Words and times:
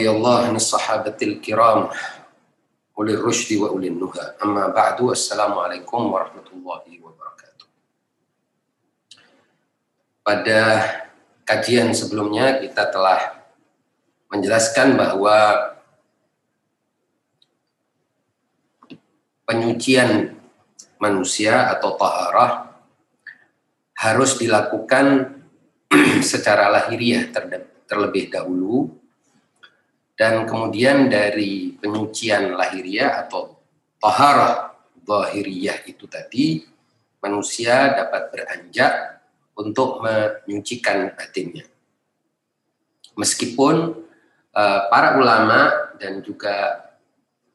radhiyallahu 0.00 0.48
anhu 0.48 0.56
sahabatil 0.56 1.44
kiram 1.44 1.92
ulil 2.96 3.20
rushdi 3.20 3.60
wa 3.60 3.68
ulil 3.68 4.00
nuha. 4.00 4.32
Amma 4.40 4.72
ba'du. 4.72 5.12
Assalamualaikum 5.12 6.08
warahmatullahi 6.08 6.96
wabarakatuh. 7.04 7.68
Pada 10.24 10.60
kajian 11.44 11.92
sebelumnya 11.92 12.64
kita 12.64 12.88
telah 12.88 13.44
menjelaskan 14.32 14.96
bahwa 14.96 15.36
penyucian 19.44 20.32
manusia 20.96 21.76
atau 21.76 21.92
taharah 22.00 22.72
harus 24.00 24.40
dilakukan 24.40 25.36
secara 26.32 26.72
lahiriah 26.72 27.28
terlebih 27.84 28.32
dahulu 28.32 28.99
dan 30.20 30.44
kemudian 30.44 31.08
dari 31.08 31.80
penyucian 31.80 32.52
lahiriah 32.52 33.24
atau 33.24 33.56
taharah 33.96 34.76
zahiriyah 35.00 35.88
itu 35.88 36.04
tadi 36.04 36.60
manusia 37.24 37.96
dapat 37.96 38.28
beranjak 38.28 39.24
untuk 39.56 40.04
menyucikan 40.04 41.16
batinnya. 41.16 41.64
Meskipun 43.16 43.96
uh, 44.52 44.80
para 44.92 45.16
ulama 45.16 45.96
dan 45.96 46.20
juga 46.20 46.84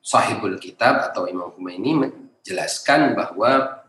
sahibul 0.02 0.58
kitab 0.58 1.14
atau 1.14 1.30
Imam 1.30 1.54
Humaini 1.54 1.94
menjelaskan 2.02 3.14
bahwa 3.14 3.86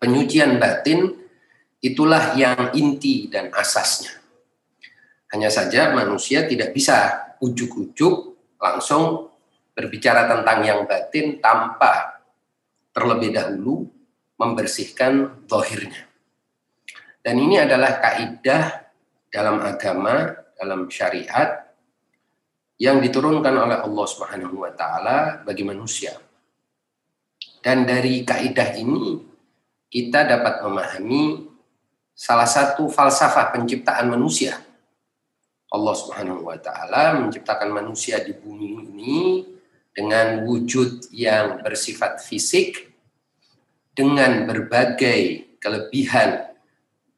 penyucian 0.00 0.56
batin 0.56 1.12
itulah 1.84 2.32
yang 2.40 2.72
inti 2.72 3.28
dan 3.28 3.52
asasnya. 3.52 4.16
Hanya 5.28 5.52
saja 5.52 5.92
manusia 5.92 6.48
tidak 6.48 6.72
bisa 6.72 7.29
ujuk-ujuk 7.40 8.16
langsung 8.60 9.32
berbicara 9.72 10.28
tentang 10.28 10.60
yang 10.60 10.80
batin 10.84 11.40
tanpa 11.40 12.20
terlebih 12.92 13.32
dahulu 13.32 13.88
membersihkan 14.36 15.44
zahirnya. 15.48 16.04
Dan 17.20 17.36
ini 17.36 17.60
adalah 17.60 18.00
kaidah 18.00 18.88
dalam 19.28 19.60
agama, 19.60 20.32
dalam 20.56 20.88
syariat 20.88 21.68
yang 22.80 23.00
diturunkan 23.00 23.52
oleh 23.52 23.78
Allah 23.84 24.06
Subhanahu 24.08 24.64
wa 24.64 24.72
taala 24.72 25.44
bagi 25.44 25.64
manusia. 25.64 26.16
Dan 27.60 27.84
dari 27.84 28.24
kaidah 28.24 28.72
ini 28.80 29.20
kita 29.92 30.24
dapat 30.24 30.64
memahami 30.64 31.44
salah 32.16 32.48
satu 32.48 32.88
falsafah 32.88 33.52
penciptaan 33.52 34.08
manusia 34.08 34.69
Allah 35.70 35.94
Subhanahu 35.94 36.50
wa 36.50 36.58
taala 36.58 37.18
menciptakan 37.22 37.70
manusia 37.70 38.18
di 38.22 38.34
bumi 38.34 38.68
ini 38.90 39.18
dengan 39.94 40.42
wujud 40.46 41.10
yang 41.14 41.62
bersifat 41.62 42.18
fisik 42.22 42.90
dengan 43.94 44.46
berbagai 44.50 45.58
kelebihan 45.62 46.50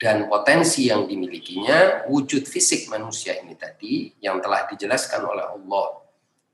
dan 0.02 0.26
potensi 0.26 0.90
yang 0.90 1.06
dimilikinya, 1.06 2.10
wujud 2.10 2.42
fisik 2.42 2.90
manusia 2.90 3.38
ini 3.38 3.54
tadi 3.54 4.10
yang 4.18 4.42
telah 4.42 4.66
dijelaskan 4.66 5.22
oleh 5.22 5.46
Allah 5.46 6.02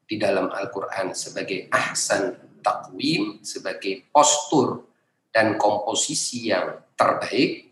di 0.05 0.21
dalam 0.21 0.53
Al-Qur'an 0.53 1.17
sebagai 1.17 1.65
ahsan 1.73 2.37
takwim, 2.61 3.41
sebagai 3.41 4.05
postur 4.13 4.85
dan 5.33 5.57
komposisi 5.57 6.53
yang 6.53 6.77
terbaik 6.93 7.68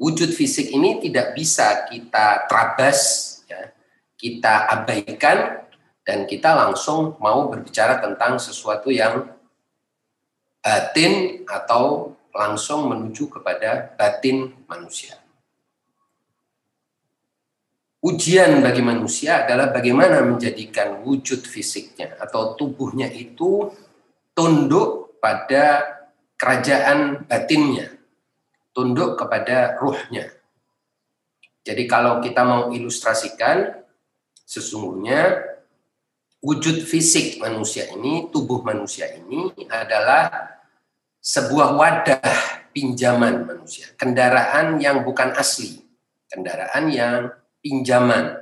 wujud 0.00 0.32
fisik 0.32 0.72
ini 0.72 0.96
tidak 1.04 1.36
bisa 1.36 1.84
kita 1.84 2.48
terabas, 2.48 2.98
ya, 3.44 3.68
kita 4.16 4.64
abaikan, 4.72 5.68
dan 6.00 6.24
kita 6.24 6.56
langsung 6.56 7.20
mau 7.20 7.52
berbicara 7.52 8.00
tentang 8.00 8.40
sesuatu 8.40 8.88
yang 8.88 9.28
batin 10.64 11.44
atau 11.44 12.16
langsung 12.32 12.88
menuju 12.88 13.28
kepada 13.28 13.92
batin 14.00 14.56
manusia. 14.64 15.20
Ujian 18.00 18.64
bagi 18.64 18.80
manusia 18.80 19.44
adalah 19.44 19.68
bagaimana 19.76 20.24
menjadikan 20.24 21.04
wujud 21.04 21.44
fisiknya 21.44 22.16
atau 22.16 22.56
tubuhnya 22.56 23.12
itu 23.12 23.68
tunduk 24.32 25.20
pada 25.20 25.84
kerajaan 26.40 27.28
batinnya, 27.28 27.99
tunduk 28.70 29.18
kepada 29.18 29.76
ruhnya. 29.78 30.30
Jadi 31.60 31.84
kalau 31.84 32.24
kita 32.24 32.40
mau 32.42 32.62
ilustrasikan, 32.72 33.84
sesungguhnya 34.48 35.44
wujud 36.40 36.82
fisik 36.82 37.38
manusia 37.38 37.90
ini, 37.92 38.32
tubuh 38.32 38.64
manusia 38.64 39.12
ini 39.12 39.52
adalah 39.68 40.56
sebuah 41.20 41.76
wadah 41.76 42.32
pinjaman 42.72 43.44
manusia, 43.44 43.92
kendaraan 44.00 44.80
yang 44.80 45.04
bukan 45.04 45.36
asli, 45.36 45.84
kendaraan 46.30 46.88
yang 46.90 47.30
pinjaman. 47.60 48.40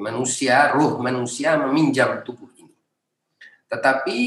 Manusia, 0.00 0.72
ruh 0.72 0.96
manusia 0.96 1.60
meminjam 1.60 2.24
tubuh 2.24 2.48
ini. 2.56 2.72
Tetapi 3.68 4.18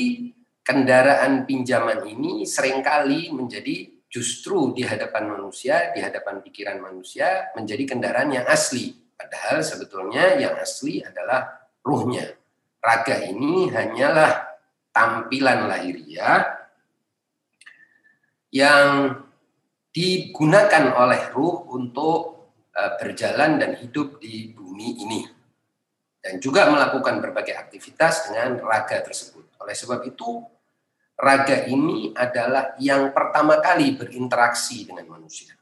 kendaraan 0.62 1.50
pinjaman 1.50 2.06
ini 2.06 2.46
sering 2.46 2.86
kali 2.86 3.34
menjadi 3.34 3.90
justru 4.14 4.78
di 4.78 4.86
hadapan 4.86 5.34
manusia, 5.34 5.90
di 5.90 5.98
hadapan 5.98 6.46
pikiran 6.46 6.78
manusia 6.78 7.50
menjadi 7.58 7.98
kendaraan 7.98 8.30
yang 8.30 8.46
asli. 8.46 8.94
Padahal 9.18 9.66
sebetulnya 9.66 10.38
yang 10.38 10.54
asli 10.62 11.02
adalah 11.02 11.50
ruhnya. 11.82 12.30
Raga 12.78 13.26
ini 13.26 13.74
hanyalah 13.74 14.54
tampilan 14.94 15.66
lahiriah 15.66 16.46
yang 18.54 19.18
digunakan 19.90 20.94
oleh 20.94 21.34
ruh 21.34 21.74
untuk 21.74 22.54
e, 22.70 22.82
berjalan 23.02 23.58
dan 23.58 23.74
hidup 23.82 24.22
di 24.22 24.54
bumi 24.54 24.90
ini. 25.02 25.22
Dan 26.22 26.38
juga 26.38 26.70
melakukan 26.70 27.18
berbagai 27.18 27.58
aktivitas 27.58 28.30
dengan 28.30 28.62
raga 28.62 29.02
tersebut. 29.02 29.58
Oleh 29.58 29.74
sebab 29.74 30.06
itu, 30.06 30.46
raga 31.18 31.66
ini 31.70 32.12
adalah 32.16 32.74
yang 32.82 33.14
pertama 33.14 33.62
kali 33.62 33.96
berinteraksi 33.96 34.90
dengan 34.90 35.08
manusia. 35.10 35.54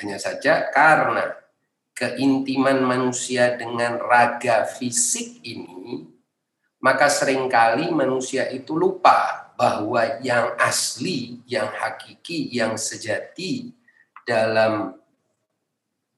Hanya 0.00 0.18
saja 0.18 0.72
karena 0.72 1.36
keintiman 1.94 2.82
manusia 2.82 3.54
dengan 3.54 4.00
raga 4.00 4.66
fisik 4.66 5.44
ini, 5.46 6.08
maka 6.82 7.06
sering 7.06 7.46
kali 7.46 7.94
manusia 7.94 8.50
itu 8.50 8.74
lupa 8.74 9.52
bahwa 9.54 10.18
yang 10.24 10.58
asli, 10.58 11.38
yang 11.46 11.70
hakiki, 11.70 12.50
yang 12.50 12.74
sejati 12.74 13.70
dalam 14.26 14.98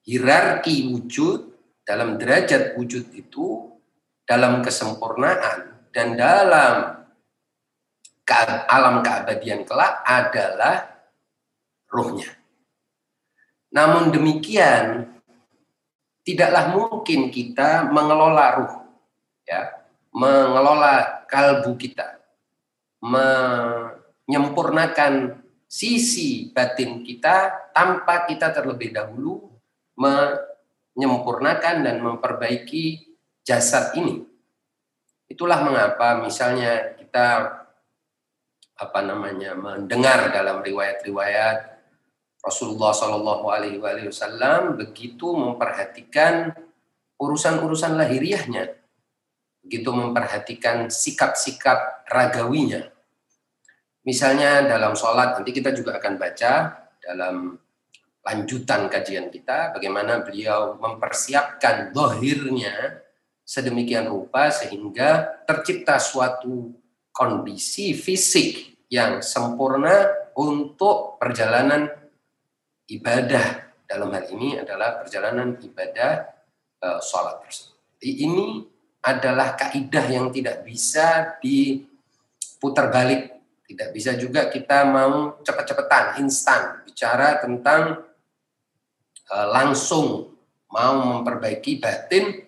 hierarki 0.09 0.89
wujud, 0.89 1.53
dalam 1.85 2.17
derajat 2.17 2.79
wujud 2.81 3.13
itu, 3.13 3.69
dalam 4.25 4.65
kesempurnaan 4.65 5.93
dan 5.93 6.17
dalam 6.17 7.04
alam 8.69 9.03
keabadian 9.05 9.65
kelak 9.69 10.03
adalah 10.05 10.89
ruhnya. 11.93 12.29
Namun 13.75 14.13
demikian, 14.15 15.07
tidaklah 16.25 16.69
mungkin 16.73 17.29
kita 17.29 17.85
mengelola 17.91 18.55
ruh, 18.59 18.75
ya, 19.45 19.69
mengelola 20.15 21.27
kalbu 21.27 21.77
kita, 21.77 22.21
menyempurnakan 23.03 25.43
sisi 25.67 26.55
batin 26.55 27.03
kita 27.03 27.51
tanpa 27.75 28.31
kita 28.31 28.55
terlebih 28.55 28.95
dahulu 28.95 29.51
menyempurnakan 29.99 31.83
dan 31.83 31.99
memperbaiki 31.99 33.11
jasad 33.43 33.91
ini. 33.99 34.23
Itulah 35.27 35.67
mengapa 35.67 36.23
misalnya 36.23 36.95
kita 36.95 37.59
apa 38.75 39.01
namanya 39.07 39.55
mendengar 39.55 40.35
dalam 40.35 40.59
riwayat-riwayat 40.63 41.75
Rasulullah 42.45 42.93
Shallallahu 42.93 43.47
Alaihi 43.49 43.81
Wasallam 43.81 44.77
begitu 44.77 45.33
memperhatikan 45.33 46.53
urusan-urusan 47.17 47.97
lahiriahnya, 47.97 48.69
begitu 49.65 49.91
memperhatikan 49.95 50.93
sikap-sikap 50.93 52.05
ragawinya. 52.05 52.85
Misalnya 54.05 54.69
dalam 54.69 54.93
sholat 54.93 55.41
nanti 55.41 55.57
kita 55.57 55.73
juga 55.73 55.97
akan 55.97 56.21
baca 56.21 56.53
dalam 57.01 57.57
lanjutan 58.25 58.93
kajian 58.93 59.33
kita 59.33 59.73
bagaimana 59.73 60.21
beliau 60.21 60.77
mempersiapkan 60.77 61.93
dohirnya 61.93 63.01
sedemikian 63.45 64.09
rupa 64.09 64.49
sehingga 64.49 65.41
tercipta 65.49 66.01
suatu 66.01 66.73
kondisi 67.15 67.95
fisik 67.95 68.83
yang 68.91 69.23
sempurna 69.23 70.11
untuk 70.35 71.15
perjalanan 71.23 71.87
ibadah 72.91 73.71
dalam 73.87 74.11
hal 74.11 74.27
ini 74.35 74.59
adalah 74.59 74.99
perjalanan 74.99 75.55
ibadah 75.63 76.27
uh, 76.83 76.99
sholat 76.99 77.39
tersebut. 77.47 77.79
ini 78.05 78.67
adalah 79.01 79.55
kaidah 79.55 80.07
yang 80.11 80.29
tidak 80.35 80.67
bisa 80.67 81.39
diputar 81.39 82.91
balik. 82.91 83.31
Tidak 83.65 83.97
bisa 83.97 84.13
juga 84.19 84.53
kita 84.53 84.85
mau 84.85 85.41
cepat-cepatan, 85.41 86.21
instan 86.21 86.85
bicara 86.85 87.41
tentang 87.41 88.05
uh, 89.33 89.47
langsung 89.49 90.37
mau 90.69 90.95
memperbaiki 91.01 91.81
batin 91.81 92.45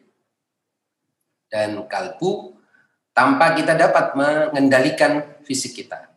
dan 1.48 1.78
kalbu 1.88 2.55
tanpa 3.16 3.56
kita 3.56 3.72
dapat 3.72 4.12
mengendalikan 4.12 5.40
fisik 5.40 5.80
kita. 5.80 6.12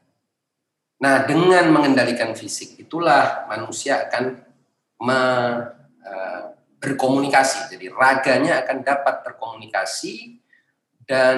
Nah, 0.99 1.23
dengan 1.23 1.71
mengendalikan 1.71 2.35
fisik 2.35 2.75
itulah 2.75 3.47
manusia 3.47 4.03
akan 4.03 4.35
me, 4.99 5.19
uh, 6.03 6.43
berkomunikasi. 6.83 7.71
Jadi 7.71 7.87
raganya 7.87 8.67
akan 8.67 8.83
dapat 8.83 9.23
berkomunikasi 9.23 10.43
dan 11.07 11.37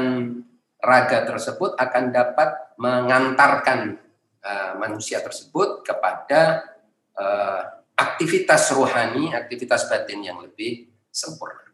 raga 0.81 1.29
tersebut 1.29 1.77
akan 1.77 2.03
dapat 2.09 2.73
mengantarkan 2.81 4.01
uh, 4.41 4.73
manusia 4.81 5.21
tersebut 5.21 5.85
kepada 5.85 6.65
uh, 7.13 7.61
aktivitas 7.93 8.73
rohani, 8.73 9.29
aktivitas 9.37 9.85
batin 9.85 10.25
yang 10.25 10.41
lebih 10.41 10.89
sempurna. 11.13 11.69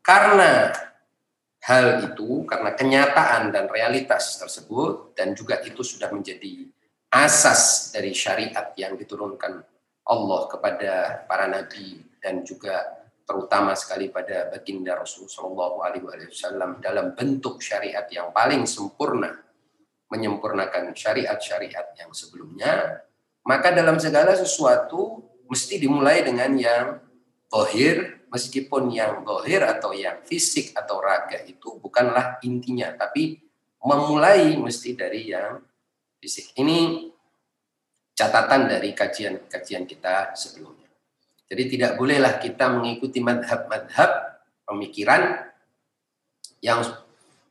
Karena 0.00 0.72
hal 1.60 2.08
itu 2.08 2.48
karena 2.48 2.72
kenyataan 2.72 3.52
dan 3.52 3.68
realitas 3.68 4.40
tersebut 4.40 5.12
dan 5.12 5.36
juga 5.36 5.60
itu 5.60 5.84
sudah 5.84 6.08
menjadi 6.08 6.64
asas 7.12 7.92
dari 7.92 8.16
syariat 8.16 8.72
yang 8.80 8.96
diturunkan 8.96 9.60
Allah 10.08 10.40
kepada 10.48 10.92
para 11.28 11.46
nabi 11.50 12.00
dan 12.22 12.40
juga 12.46 13.00
terutama 13.28 13.78
sekali 13.78 14.10
pada 14.10 14.50
baginda 14.50 14.98
Rasulullah 14.98 15.78
Wasallam 15.78 16.82
dalam 16.82 17.14
bentuk 17.14 17.62
syariat 17.62 18.08
yang 18.10 18.34
paling 18.34 18.66
sempurna 18.66 19.30
menyempurnakan 20.10 20.90
syariat-syariat 20.90 21.94
yang 21.94 22.10
sebelumnya 22.10 23.04
maka 23.46 23.70
dalam 23.70 24.02
segala 24.02 24.34
sesuatu 24.34 25.22
mesti 25.46 25.78
dimulai 25.78 26.26
dengan 26.26 26.50
yang 26.58 26.86
bohir 27.50 28.19
meskipun 28.30 28.94
yang 28.94 29.26
dohir 29.26 29.66
atau 29.66 29.90
yang 29.90 30.22
fisik 30.22 30.72
atau 30.72 31.02
raga 31.02 31.42
itu 31.44 31.76
bukanlah 31.82 32.38
intinya, 32.46 32.94
tapi 32.94 33.36
memulai 33.82 34.54
mesti 34.56 34.94
dari 34.94 35.34
yang 35.34 35.58
fisik. 36.22 36.54
Ini 36.56 37.10
catatan 38.14 38.70
dari 38.70 38.94
kajian-kajian 38.94 39.84
kita 39.88 40.36
sebelumnya. 40.38 40.88
Jadi 41.50 41.62
tidak 41.66 41.98
bolehlah 41.98 42.38
kita 42.38 42.70
mengikuti 42.70 43.18
madhab-madhab 43.18 44.38
pemikiran 44.62 45.50
yang 46.62 46.84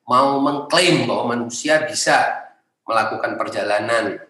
mau 0.07 0.39
mengklaim 0.39 1.03
bahwa 1.03 1.35
manusia 1.35 1.83
bisa 1.83 2.47
melakukan 2.87 3.35
perjalanan 3.35 4.23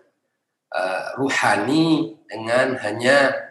uh, 0.74 1.16
ruhani 1.20 2.18
dengan 2.26 2.76
hanya 2.82 3.49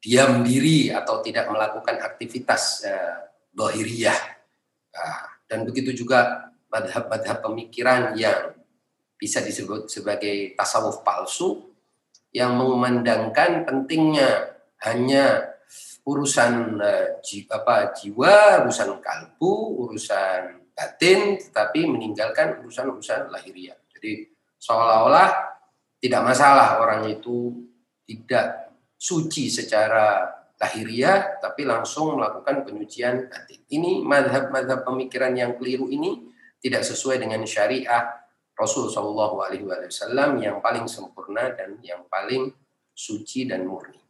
diam 0.00 0.44
diri 0.46 0.92
atau 0.92 1.20
tidak 1.24 1.50
melakukan 1.50 1.98
aktivitas 1.98 2.84
uh, 2.86 3.26
dohiriyah. 3.52 4.18
Uh, 4.92 5.22
dan 5.46 5.64
begitu 5.66 5.92
juga 6.04 6.50
madhab-madhab 6.70 7.42
pemikiran 7.42 8.14
yang 8.18 8.54
bisa 9.16 9.40
disebut 9.40 9.88
sebagai 9.88 10.52
tasawuf 10.54 11.00
palsu 11.00 11.72
yang 12.36 12.52
mengumandangkan 12.52 13.64
pentingnya 13.64 14.60
hanya 14.84 15.56
urusan 16.06 16.78
uh, 16.78 17.18
ji, 17.24 17.48
apa, 17.48 17.96
jiwa, 17.96 18.62
urusan 18.62 19.00
kalbu, 19.00 19.88
urusan 19.88 20.70
batin, 20.76 21.40
tetapi 21.40 21.88
meninggalkan 21.88 22.60
urusan-urusan 22.60 23.32
lahiriah. 23.32 23.80
Jadi 23.88 24.28
seolah-olah 24.60 25.56
tidak 25.96 26.22
masalah 26.22 26.78
orang 26.84 27.08
itu 27.08 27.64
tidak 28.04 28.65
suci 28.96 29.52
secara 29.52 30.24
lahiriah 30.56 31.36
tapi 31.36 31.68
langsung 31.68 32.16
melakukan 32.16 32.64
penyucian 32.64 33.28
batin. 33.28 33.60
Ini 33.68 34.00
madhab-madhab 34.02 34.88
pemikiran 34.88 35.36
yang 35.36 35.54
keliru 35.60 35.92
ini 35.92 36.32
tidak 36.60 36.82
sesuai 36.82 37.20
dengan 37.20 37.44
syariah 37.44 38.08
Rasul 38.56 38.88
Shallallahu 38.88 39.36
Alaihi 39.44 39.68
Wasallam 39.68 40.40
yang 40.40 40.64
paling 40.64 40.88
sempurna 40.88 41.52
dan 41.52 41.76
yang 41.84 42.08
paling 42.08 42.48
suci 42.96 43.44
dan 43.44 43.68
murni. 43.68 44.00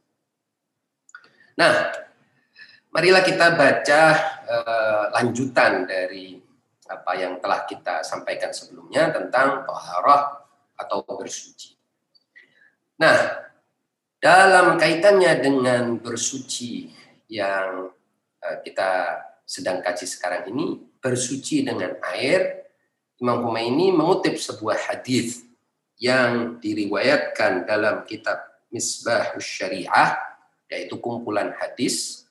Nah, 1.58 1.90
marilah 2.94 3.26
kita 3.26 3.58
baca 3.58 4.02
uh, 4.46 5.04
lanjutan 5.18 5.82
dari 5.90 6.38
apa 6.86 7.12
yang 7.18 7.42
telah 7.42 7.66
kita 7.66 8.06
sampaikan 8.06 8.54
sebelumnya 8.54 9.10
tentang 9.10 9.66
toharah 9.66 10.46
atau 10.78 11.02
bersuci. 11.02 11.74
Nah, 13.02 13.45
dalam 14.20 14.80
kaitannya 14.80 15.32
dengan 15.40 16.00
bersuci 16.00 16.90
yang 17.28 17.90
eh, 18.42 18.56
kita 18.64 19.22
sedang 19.46 19.78
kaji 19.80 20.06
sekarang 20.08 20.50
ini, 20.50 20.82
bersuci 20.98 21.62
dengan 21.62 21.94
air, 22.02 22.66
Imam 23.22 23.46
Khomeini 23.46 23.94
mengutip 23.94 24.36
sebuah 24.36 24.90
hadis 24.90 25.46
yang 25.96 26.60
diriwayatkan 26.60 27.64
dalam 27.64 28.04
kitab 28.04 28.42
Misbah 28.68 29.38
Syariah, 29.40 30.18
yaitu 30.68 30.98
kumpulan 30.98 31.54
hadis 31.56 32.26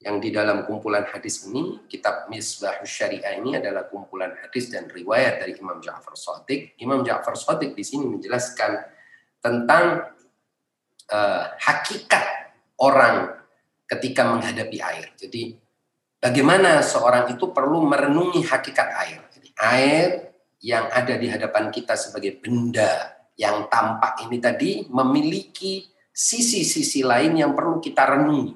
yang 0.00 0.16
di 0.16 0.32
dalam 0.32 0.64
kumpulan 0.64 1.04
hadis 1.12 1.44
ini, 1.44 1.76
kitab 1.84 2.32
Misbah 2.32 2.80
Syariah 2.88 3.36
ini 3.36 3.60
adalah 3.60 3.84
kumpulan 3.84 4.32
hadis 4.40 4.72
dan 4.72 4.88
riwayat 4.88 5.44
dari 5.44 5.60
Imam 5.60 5.76
Ja'far 5.84 6.16
Shadiq. 6.16 6.80
Imam 6.80 7.04
Ja'far 7.04 7.36
Shadiq 7.36 7.76
di 7.76 7.84
sini 7.84 8.08
menjelaskan 8.08 8.80
tentang 9.44 10.08
uh, 11.10 11.54
hakikat 11.58 12.54
orang 12.80 13.36
ketika 13.90 14.26
menghadapi 14.30 14.78
air. 14.80 15.12
Jadi 15.18 15.54
bagaimana 16.22 16.80
seorang 16.80 17.34
itu 17.34 17.50
perlu 17.50 17.84
merenungi 17.84 18.46
hakikat 18.46 18.88
air. 19.06 19.20
Jadi 19.34 19.48
air 19.58 20.08
yang 20.62 20.88
ada 20.92 21.16
di 21.16 21.26
hadapan 21.26 21.68
kita 21.72 21.96
sebagai 21.98 22.38
benda 22.38 23.20
yang 23.34 23.66
tampak 23.72 24.28
ini 24.28 24.36
tadi 24.36 24.70
memiliki 24.92 25.88
sisi-sisi 26.12 27.00
lain 27.00 27.40
yang 27.40 27.56
perlu 27.56 27.80
kita 27.80 28.04
renungi. 28.04 28.52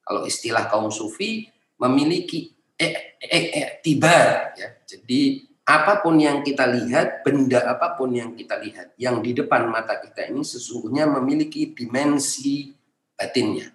Kalau 0.00 0.24
istilah 0.24 0.70
kaum 0.70 0.88
sufi 0.88 1.44
memiliki 1.76 2.56
e, 2.78 3.18
e, 3.20 3.38
e, 3.52 3.62
tibar 3.84 4.56
ya. 4.56 4.72
Jadi 4.88 5.44
apa 5.66 5.98
pun 5.98 6.14
yang 6.14 6.46
kita 6.46 6.62
lihat, 6.62 7.26
benda 7.26 7.66
apa 7.66 7.98
pun 7.98 8.14
yang 8.14 8.38
kita 8.38 8.54
lihat, 8.62 8.94
yang 9.02 9.18
di 9.18 9.34
depan 9.34 9.66
mata 9.66 9.98
kita 9.98 10.30
ini 10.30 10.46
sesungguhnya 10.46 11.10
memiliki 11.10 11.74
dimensi 11.74 12.70
batinnya. 13.18 13.74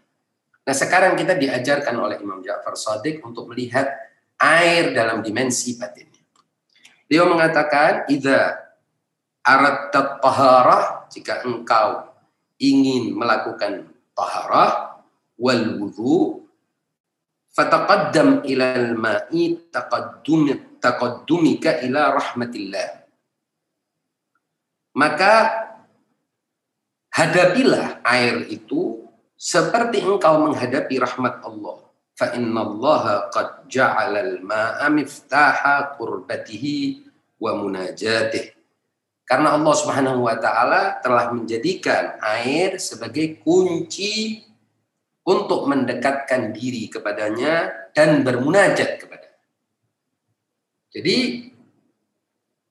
Nah 0.64 0.72
sekarang 0.72 1.20
kita 1.20 1.36
diajarkan 1.36 1.92
oleh 2.00 2.24
Imam 2.24 2.40
Ja'far 2.40 2.80
Sadiq 2.80 3.20
untuk 3.28 3.52
melihat 3.52 3.92
air 4.40 4.96
dalam 4.96 5.20
dimensi 5.20 5.76
batinnya. 5.76 6.24
Dia 7.12 7.28
mengatakan, 7.28 8.08
Ida 8.08 8.56
arat 9.44 9.92
taharah, 9.92 11.12
jika 11.12 11.44
engkau 11.44 12.08
ingin 12.56 13.12
melakukan 13.20 13.92
taharah, 14.16 15.04
wal 15.36 15.76
wudhu, 15.76 16.48
fataqaddam 17.52 18.48
ilal 18.48 18.96
ma'i 18.96 19.60
taqaddum 19.68 20.71
taqaddumika 20.82 21.86
ila 21.86 22.18
rahmatillah. 22.18 23.06
Maka 24.98 25.34
hadapilah 27.14 28.04
air 28.04 28.50
itu 28.52 29.08
seperti 29.38 30.04
engkau 30.04 30.50
menghadapi 30.50 31.00
rahmat 31.00 31.46
Allah. 31.48 31.78
Fa 32.18 32.36
inna 32.36 32.62
Allah 32.62 33.32
qad 33.32 33.72
ja'ala 33.72 34.20
al-ma'a 34.20 34.86
miftaha 34.92 35.96
qurbatihi 35.96 37.08
wa 37.40 37.56
munajatih. 37.58 38.54
Karena 39.26 39.56
Allah 39.56 39.74
Subhanahu 39.74 40.28
wa 40.28 40.36
taala 40.36 41.00
telah 41.00 41.32
menjadikan 41.32 42.20
air 42.20 42.76
sebagai 42.78 43.40
kunci 43.40 44.44
untuk 45.24 45.70
mendekatkan 45.72 46.52
diri 46.52 46.92
kepadanya 46.92 47.70
dan 47.96 48.26
bermunajat 48.26 49.00
kepada 49.00 49.21
jadi 50.92 51.48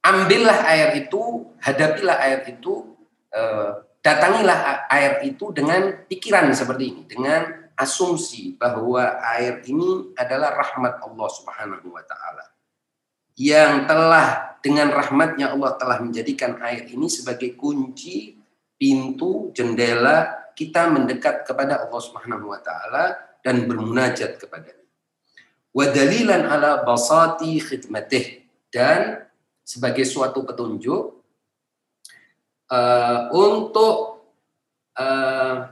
ambillah 0.04 0.58
air 0.68 1.08
itu, 1.08 1.48
hadapilah 1.60 2.16
air 2.20 2.44
itu, 2.48 2.96
eh, 3.32 3.72
datangilah 4.04 4.88
air 4.88 5.24
itu 5.24 5.52
dengan 5.52 6.04
pikiran 6.04 6.52
seperti 6.52 6.84
ini, 6.92 7.02
dengan 7.08 7.72
asumsi 7.80 8.60
bahwa 8.60 9.20
air 9.36 9.64
ini 9.64 10.12
adalah 10.16 10.52
rahmat 10.52 11.00
Allah 11.00 11.28
Subhanahu 11.32 11.88
wa 11.88 12.04
taala. 12.04 12.44
Yang 13.40 13.88
telah 13.88 14.26
dengan 14.60 14.92
rahmatnya 14.92 15.56
Allah 15.56 15.80
telah 15.80 15.96
menjadikan 16.04 16.60
air 16.60 16.84
ini 16.92 17.08
sebagai 17.08 17.56
kunci, 17.56 18.36
pintu, 18.76 19.48
jendela 19.56 20.52
kita 20.52 20.92
mendekat 20.92 21.48
kepada 21.48 21.88
Allah 21.88 22.00
Subhanahu 22.04 22.52
wa 22.52 22.60
taala 22.60 23.16
dan 23.40 23.64
bermunajat 23.64 24.36
kepadanya. 24.36 24.79
Wa 25.70 25.86
dalilan 25.86 26.46
ala 26.50 26.82
basati 26.82 27.62
khidmatih 27.62 28.42
dan 28.74 29.26
sebagai 29.62 30.02
suatu 30.02 30.42
petunjuk 30.42 31.02
uh, 32.74 33.18
untuk 33.30 34.26
uh, 34.98 35.70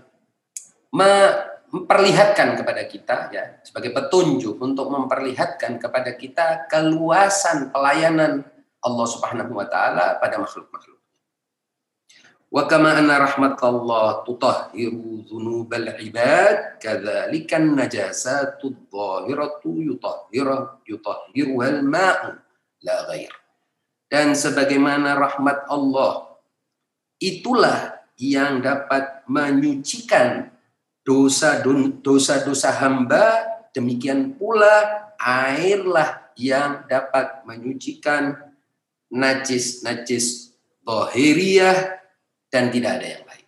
memperlihatkan 0.95 2.55
kepada 2.59 2.83
kita 2.87 3.17
ya 3.35 3.45
sebagai 3.67 3.91
petunjuk 3.91 4.55
untuk 4.63 4.87
memperlihatkan 4.91 5.83
kepada 5.83 6.15
kita 6.15 6.71
keluasan 6.71 7.75
pelayanan 7.75 8.47
Allah 8.79 9.07
Subhanahu 9.11 9.59
wa 9.59 9.67
taala 9.67 10.23
pada 10.23 10.39
makhluk-makhluk. 10.39 10.98
Wa 12.49 12.65
kama 12.65 12.97
anna 12.97 13.21
rahmatallah 13.21 14.25
tutahhiru 14.25 15.21
dzunubal 15.29 16.01
ibad 16.01 16.81
kadzalika 16.81 17.61
najasatu 17.61 18.89
dhahiratu 18.89 19.85
yutahhiru 19.85 20.81
yutahhiruhal 20.89 21.85
ma'u 21.85 22.41
la 22.81 22.97
ghair. 23.13 23.29
Dan 24.09 24.33
sebagaimana 24.33 25.21
rahmat 25.21 25.69
Allah 25.69 26.41
itulah 27.21 28.01
yang 28.17 28.65
dapat 28.65 29.29
menyucikan 29.29 30.49
dosa-dosa 31.05 32.71
hamba, 32.81 33.45
demikian 33.77 34.41
pula 34.41 35.13
airlah 35.21 36.33
yang 36.41 36.89
dapat 36.89 37.45
menyucikan 37.45 38.41
najis-najis 39.13 40.57
bohiriyah 40.81 41.98
dan 42.49 42.73
tidak 42.73 43.01
ada 43.01 43.07
yang 43.19 43.25
lain. 43.25 43.47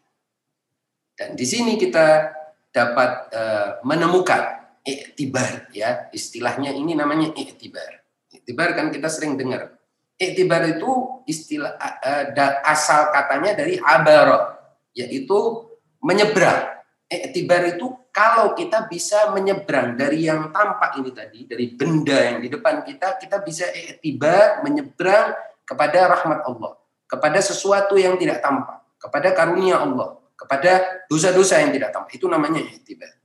Dan 1.16 1.28
di 1.37 1.47
sini 1.49 1.76
kita 1.76 2.33
dapat 2.71 3.11
uh, 3.35 3.69
menemukan 3.85 4.73
iktibar 4.80 5.69
ya 5.75 6.09
istilahnya 6.12 6.73
ini 6.73 6.97
namanya 6.97 7.33
iktibar. 7.37 8.04
Iktibar 8.30 8.73
kan 8.78 8.88
kita 8.88 9.11
sering 9.11 9.37
dengar. 9.37 9.76
Iktibar 10.21 10.64
itu 10.69 11.25
istilah 11.25 11.76
uh, 11.80 12.64
asal 12.64 13.12
katanya 13.12 13.57
dari 13.57 13.80
abaro 13.80 14.57
yaitu 14.92 15.69
menyeberang 16.00 16.80
Iktibar 17.11 17.66
itu 17.66 17.90
kalau 18.14 18.54
kita 18.54 18.87
bisa 18.87 19.35
menyeberang 19.35 19.99
dari 19.99 20.30
yang 20.30 20.54
tampak 20.54 20.95
ini 21.02 21.11
tadi, 21.11 21.42
dari 21.42 21.75
benda 21.75 22.14
yang 22.14 22.38
di 22.38 22.47
depan 22.47 22.87
kita, 22.87 23.19
kita 23.19 23.42
bisa 23.42 23.66
iktibar 23.66 24.62
menyeberang 24.62 25.35
kepada 25.66 26.07
rahmat 26.07 26.47
Allah, 26.47 26.78
kepada 27.11 27.42
sesuatu 27.42 27.99
yang 27.99 28.14
tidak 28.14 28.38
tampak, 28.38 28.79
kepada 29.00 29.33
karunia 29.33 29.80
Allah, 29.80 30.21
kepada 30.37 31.02
dosa-dosa 31.09 31.64
yang 31.64 31.73
tidak 31.73 31.97
tampak. 31.97 32.21
Itu 32.21 32.28
namanya 32.28 32.61
iktibar. 32.61 33.16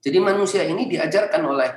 Jadi 0.00 0.18
manusia 0.22 0.62
ini 0.64 0.86
diajarkan 0.86 1.42
oleh 1.44 1.70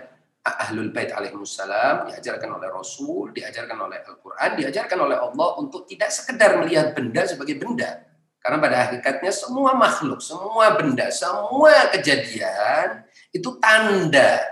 Ahlul 0.44 0.92
Bait 0.92 1.12
alaihissalam, 1.12 2.12
diajarkan 2.12 2.60
oleh 2.60 2.68
Rasul, 2.68 3.32
diajarkan 3.32 3.80
oleh 3.80 4.00
Al-Quran, 4.04 4.50
diajarkan 4.60 5.00
oleh 5.10 5.18
Allah 5.18 5.50
untuk 5.60 5.88
tidak 5.88 6.12
sekedar 6.12 6.60
melihat 6.60 6.92
benda 6.92 7.24
sebagai 7.24 7.56
benda, 7.56 8.04
karena 8.44 8.60
pada 8.60 8.76
hakikatnya 8.88 9.32
semua 9.32 9.72
makhluk, 9.72 10.20
semua 10.20 10.76
benda, 10.76 11.08
semua 11.16 11.88
kejadian 11.96 13.08
itu 13.32 13.56
tanda. 13.56 14.44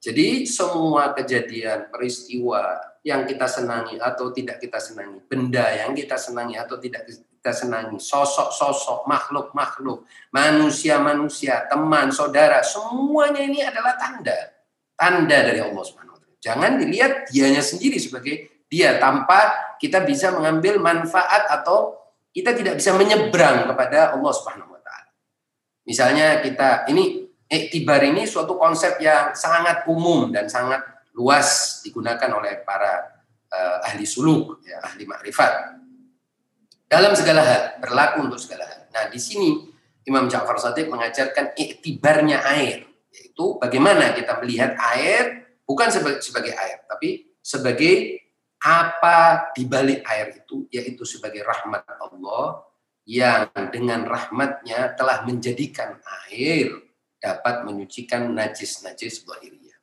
Jadi 0.00 0.48
semua 0.48 1.12
kejadian, 1.12 1.92
peristiwa 1.92 2.80
yang 3.04 3.28
kita 3.28 3.44
senangi 3.44 4.00
atau 4.00 4.32
tidak 4.32 4.56
kita 4.58 4.80
senangi, 4.80 5.20
benda 5.28 5.68
yang 5.76 5.92
kita 5.92 6.16
senangi 6.16 6.56
atau 6.56 6.80
tidak 6.80 7.04
kita 7.04 7.52
senangi, 7.52 8.00
sosok-sosok, 8.00 9.04
makhluk-makhluk, 9.04 10.08
manusia-manusia, 10.32 11.68
teman, 11.68 12.08
saudara, 12.08 12.64
semuanya 12.64 13.44
ini 13.44 13.60
adalah 13.60 14.00
tanda. 14.00 14.56
Tanda 14.96 15.38
dari 15.44 15.60
Allah 15.60 15.84
Subhanahu 15.84 16.14
Jangan 16.44 16.76
dilihat 16.76 17.32
dianya 17.32 17.64
sendiri 17.64 17.96
sebagai 17.96 18.64
dia 18.68 19.00
tanpa 19.00 19.76
kita 19.80 20.04
bisa 20.04 20.28
mengambil 20.32 20.76
manfaat 20.76 21.48
atau 21.48 21.96
kita 22.36 22.52
tidak 22.52 22.76
bisa 22.76 22.92
menyeberang 22.92 23.64
kepada 23.64 24.12
Allah 24.12 24.32
Subhanahu 24.32 24.76
wa 24.76 24.80
taala. 24.84 25.08
Misalnya 25.88 26.44
kita 26.44 26.84
ini 26.92 27.24
iktibar 27.48 28.04
ini 28.04 28.28
suatu 28.28 28.60
konsep 28.60 29.00
yang 29.00 29.32
sangat 29.32 29.88
umum 29.88 30.28
dan 30.28 30.52
sangat 30.52 30.84
luas 31.14 31.80
digunakan 31.86 32.30
oleh 32.34 32.62
para 32.66 33.22
uh, 33.50 33.86
ahli 33.86 34.04
suluk, 34.04 34.62
ya, 34.66 34.82
ahli 34.82 35.06
makrifat. 35.06 35.78
Dalam 36.90 37.14
segala 37.14 37.42
hal, 37.42 37.62
berlaku 37.80 38.26
untuk 38.26 38.38
segala 38.38 38.66
hal. 38.66 38.80
Nah, 38.90 39.04
di 39.10 39.18
sini 39.18 39.66
Imam 40.04 40.28
Ja'far 40.28 40.58
Sadiq 40.60 40.90
mengajarkan 40.90 41.56
iktibarnya 41.56 42.44
air, 42.44 42.84
yaitu 43.10 43.56
bagaimana 43.58 44.12
kita 44.12 44.36
melihat 44.42 44.76
air 44.94 45.48
bukan 45.64 45.88
sebagai, 45.88 46.20
sebagai 46.20 46.52
air, 46.52 46.84
tapi 46.86 47.34
sebagai 47.40 48.20
apa 48.64 49.52
di 49.52 49.68
balik 49.68 50.00
air 50.08 50.40
itu 50.40 50.64
yaitu 50.72 51.04
sebagai 51.04 51.44
rahmat 51.44 51.84
Allah 52.00 52.64
yang 53.04 53.52
dengan 53.68 54.08
rahmatnya 54.08 54.96
telah 54.96 55.20
menjadikan 55.28 56.00
air 56.24 56.72
dapat 57.20 57.68
menyucikan 57.68 58.32
najis-najis 58.32 59.24
zahiriyah. 59.28 59.76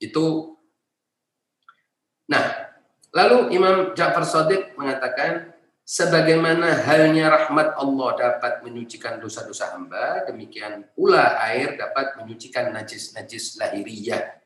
Itu 0.00 0.56
Nah, 2.27 2.43
lalu 3.15 3.55
Imam 3.55 3.95
Ja'far 3.95 4.25
Shadiq 4.27 4.75
mengatakan 4.75 5.55
sebagaimana 5.87 6.83
halnya 6.83 7.31
rahmat 7.31 7.77
Allah 7.79 8.09
dapat 8.19 8.65
menyucikan 8.67 9.21
dosa-dosa 9.23 9.71
hamba, 9.73 10.27
demikian 10.27 10.87
pula 10.91 11.39
air 11.47 11.79
dapat 11.79 12.19
menyucikan 12.19 12.75
najis-najis 12.75 13.55
lahiriah 13.57 14.37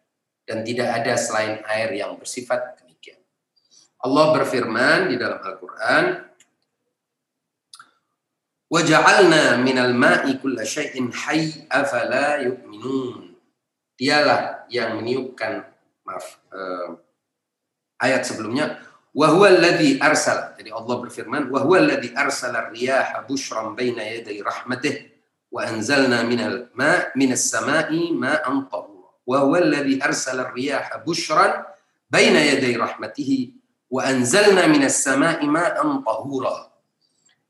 dan 0.46 0.62
tidak 0.62 1.02
ada 1.02 1.14
selain 1.18 1.62
air 1.66 1.90
yang 1.98 2.18
bersifat 2.18 2.82
Allah 4.02 4.34
berfirman 4.34 5.14
di 5.14 5.16
dalam 5.18 5.38
Al-Quran, 5.38 6.06
وَجَعَلْنَا 8.72 9.62
مِنَ 9.62 9.78
الْمَاءِ 9.78 10.42
كُلَّ 10.42 10.58
شَيْءٍ 10.64 10.96
حَيْ 11.12 11.68
أَفَلَا 11.70 12.42
يُؤْمِنُونَ 12.48 13.36
Dialah 14.00 14.66
yang 14.74 14.98
meniupkan, 14.98 15.70
maaf, 16.02 16.42
uh, 16.50 16.98
ayat 18.01 18.23
sebelumnya 18.25 18.81
wahwaladi 19.17 20.01
arsal 20.01 20.57
jadi 20.59 20.73
Allah 20.73 20.97
berfirman 21.01 21.49
wahwaladi 21.49 22.13
arsal 22.13 22.53
riyah 22.73 23.25
bushram 23.25 23.73
bushran 23.77 24.03
yaday 24.03 24.41
rahmatih 24.45 25.17
wa 25.51 25.65
anzalna 25.65 26.27
minal 26.27 26.69
ma 26.75 27.09
minas 27.15 27.49
samai 27.49 28.13
ma 28.13 28.37
tahura. 28.43 29.09
Wahwaladi 29.27 29.99
arsal 29.99 30.53
riyah 30.55 31.03
bushran 31.03 31.65
baina 32.11 32.39
yaday 32.43 32.77
rahmatih 32.77 33.57
wa 33.91 34.05
anzalna 34.05 34.67
minas 34.69 35.01
samai 35.01 35.43
ma 35.49 35.73
tahura. 35.75 36.71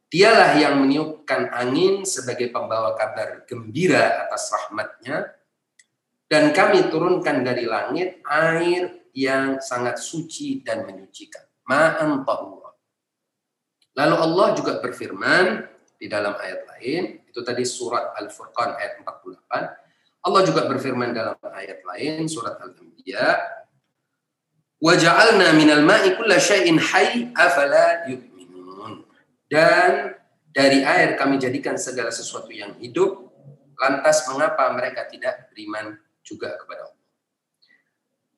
Dialah 0.06 0.54
yang 0.62 0.78
meniupkan 0.86 1.50
angin 1.50 2.06
sebagai 2.06 2.54
pembawa 2.54 2.94
kabar 2.94 3.42
gembira 3.42 4.22
atas 4.22 4.54
rahmatnya, 4.54 5.34
dan 6.30 6.54
kami 6.54 6.86
turunkan 6.86 7.42
dari 7.42 7.66
langit 7.66 8.22
air 8.22 9.05
yang 9.16 9.64
sangat 9.64 9.96
suci 9.96 10.60
dan 10.60 10.84
menyucikan. 10.84 11.40
Ma'an 11.64 12.20
tahura. 12.28 12.76
Lalu 13.96 14.16
Allah 14.20 14.48
juga 14.52 14.76
berfirman 14.84 15.64
di 15.96 16.06
dalam 16.06 16.36
ayat 16.36 16.68
lain, 16.76 17.24
itu 17.24 17.40
tadi 17.40 17.64
surat 17.64 18.12
Al-Furqan 18.20 18.76
ayat 18.76 19.00
48. 19.00 20.28
Allah 20.28 20.42
juga 20.44 20.68
berfirman 20.68 21.16
dalam 21.16 21.40
ayat 21.40 21.80
lain, 21.80 22.28
surat 22.28 22.60
Al-Anbiya 22.60 23.56
Waja'alna 24.76 25.56
minal 25.56 25.80
ma'i 25.80 26.12
kulla 26.20 26.36
syai'in 26.36 26.76
hayy 26.76 27.32
afala 27.32 28.04
yu'minun. 28.12 29.08
Dan 29.48 30.12
dari 30.52 30.84
air 30.84 31.16
kami 31.16 31.40
jadikan 31.40 31.80
segala 31.80 32.12
sesuatu 32.12 32.52
yang 32.52 32.76
hidup. 32.76 33.24
Lantas 33.76 34.28
mengapa 34.28 34.72
mereka 34.76 35.08
tidak 35.08 35.48
beriman 35.52 35.96
juga 36.20 36.60
kepada 36.60 36.92
Allah? 36.92 36.95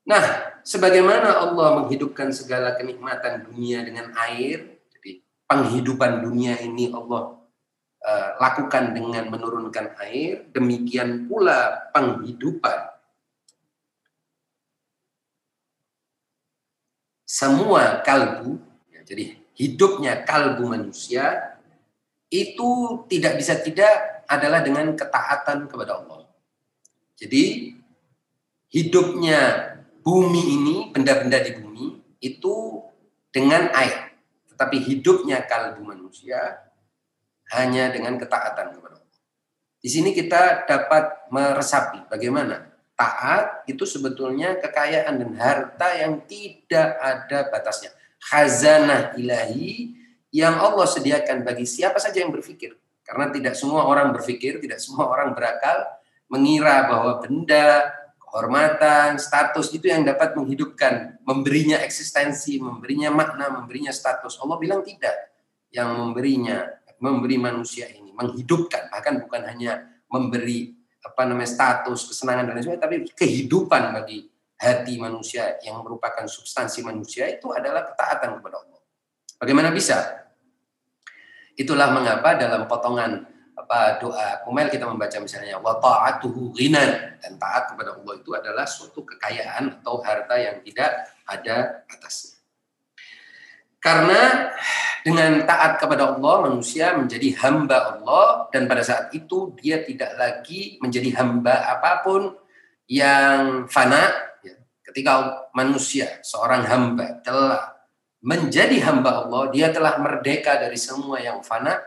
Nah, 0.08 0.24
sebagaimana 0.64 1.36
Allah 1.36 1.84
menghidupkan 1.84 2.32
segala 2.32 2.80
kenikmatan 2.80 3.44
dunia 3.44 3.84
dengan 3.84 4.08
air, 4.16 4.80
jadi 4.96 5.20
penghidupan 5.44 6.24
dunia 6.24 6.56
ini 6.64 6.88
Allah 6.88 7.36
uh, 8.00 8.28
lakukan 8.40 8.96
dengan 8.96 9.28
menurunkan 9.28 10.00
air, 10.00 10.48
demikian 10.48 11.28
pula 11.28 11.92
penghidupan 11.92 12.88
semua 17.28 18.00
kalbu, 18.00 18.56
ya, 18.88 19.04
jadi 19.04 19.36
hidupnya 19.52 20.24
kalbu 20.24 20.72
manusia 20.72 21.52
itu 22.32 23.04
tidak 23.12 23.36
bisa 23.36 23.60
tidak 23.60 24.24
adalah 24.24 24.64
dengan 24.64 24.96
ketaatan 24.96 25.68
kepada 25.68 26.00
Allah. 26.00 26.24
Jadi 27.20 27.76
hidupnya 28.72 29.76
bumi 30.08 30.42
ini, 30.56 30.76
benda-benda 30.88 31.36
di 31.44 31.52
bumi 31.60 32.00
itu 32.24 32.80
dengan 33.28 33.68
air. 33.76 34.16
Tetapi 34.48 34.76
hidupnya 34.80 35.44
kalbu 35.44 35.84
manusia 35.84 36.64
hanya 37.52 37.92
dengan 37.92 38.16
ketaatan 38.16 38.72
kepada 38.72 38.96
Allah. 38.96 39.20
Di 39.84 39.88
sini 39.92 40.16
kita 40.16 40.64
dapat 40.64 41.28
meresapi 41.28 42.08
bagaimana 42.08 42.72
taat 42.96 43.68
itu 43.68 43.84
sebetulnya 43.84 44.56
kekayaan 44.58 45.20
dan 45.20 45.32
harta 45.36 45.88
yang 46.00 46.24
tidak 46.24 46.96
ada 46.98 47.52
batasnya. 47.52 47.92
Khazanah 48.18 49.14
ilahi 49.20 49.94
yang 50.32 50.56
Allah 50.56 50.88
sediakan 50.88 51.44
bagi 51.44 51.68
siapa 51.68 52.00
saja 52.00 52.24
yang 52.24 52.32
berpikir. 52.32 52.74
Karena 53.04 53.28
tidak 53.28 53.54
semua 53.56 53.84
orang 53.84 54.12
berpikir, 54.16 54.60
tidak 54.60 54.80
semua 54.80 55.08
orang 55.08 55.36
berakal 55.36 55.84
mengira 56.28 56.84
bahwa 56.90 57.24
benda, 57.24 57.88
kehormatan, 58.30 59.16
status 59.16 59.72
itu 59.72 59.88
yang 59.88 60.04
dapat 60.04 60.36
menghidupkan, 60.36 61.18
memberinya 61.24 61.80
eksistensi, 61.80 62.60
memberinya 62.60 63.08
makna, 63.10 63.48
memberinya 63.50 63.90
status. 63.90 64.36
Allah 64.38 64.56
bilang 64.60 64.84
tidak. 64.84 65.16
Yang 65.68 65.90
memberinya, 66.00 66.64
memberi 66.98 67.36
manusia 67.36 67.88
ini, 67.92 68.10
menghidupkan, 68.12 68.88
bahkan 68.88 69.20
bukan 69.20 69.44
hanya 69.44 69.84
memberi 70.08 70.74
apa 71.04 71.22
namanya 71.28 71.48
status, 71.48 72.10
kesenangan 72.10 72.50
dan 72.50 72.52
lain 72.58 72.64
sebagainya, 72.64 72.84
tapi 72.84 72.96
kehidupan 73.14 73.82
bagi 73.94 74.26
hati 74.58 74.98
manusia 74.98 75.54
yang 75.62 75.78
merupakan 75.86 76.26
substansi 76.26 76.82
manusia 76.82 77.30
itu 77.30 77.54
adalah 77.54 77.86
ketaatan 77.86 78.42
kepada 78.42 78.56
Allah. 78.58 78.80
Bagaimana 79.38 79.70
bisa? 79.70 80.26
Itulah 81.54 81.94
mengapa 81.94 82.34
dalam 82.34 82.66
potongan 82.66 83.22
apa 83.68 84.00
doa 84.00 84.40
kumel 84.48 84.72
kita 84.72 84.88
membaca 84.88 85.20
misalnya 85.20 85.60
wa 85.60 85.76
ta'atuhu 85.76 86.56
ghinan 86.56 87.20
dan 87.20 87.32
taat 87.36 87.76
kepada 87.76 88.00
Allah 88.00 88.14
itu 88.16 88.32
adalah 88.32 88.64
suatu 88.64 89.04
kekayaan 89.04 89.84
atau 89.84 90.00
harta 90.00 90.40
yang 90.40 90.64
tidak 90.64 91.12
ada 91.28 91.84
atasnya. 91.84 92.40
Karena 93.76 94.48
dengan 95.04 95.44
taat 95.44 95.76
kepada 95.76 96.16
Allah 96.16 96.48
manusia 96.48 96.96
menjadi 96.96 97.28
hamba 97.44 97.92
Allah 97.92 98.48
dan 98.48 98.64
pada 98.64 98.80
saat 98.80 99.12
itu 99.12 99.52
dia 99.60 99.84
tidak 99.84 100.16
lagi 100.16 100.80
menjadi 100.80 101.20
hamba 101.20 101.68
apa 101.68 102.00
pun 102.00 102.32
yang 102.88 103.68
fana 103.68 104.32
ya. 104.40 104.56
ketika 104.80 105.44
manusia 105.52 106.24
seorang 106.24 106.64
hamba 106.64 107.20
telah 107.20 107.76
menjadi 108.24 108.80
hamba 108.80 109.28
Allah 109.28 109.52
dia 109.52 109.68
telah 109.68 110.00
merdeka 110.00 110.56
dari 110.56 110.80
semua 110.80 111.20
yang 111.20 111.44
fana 111.44 111.78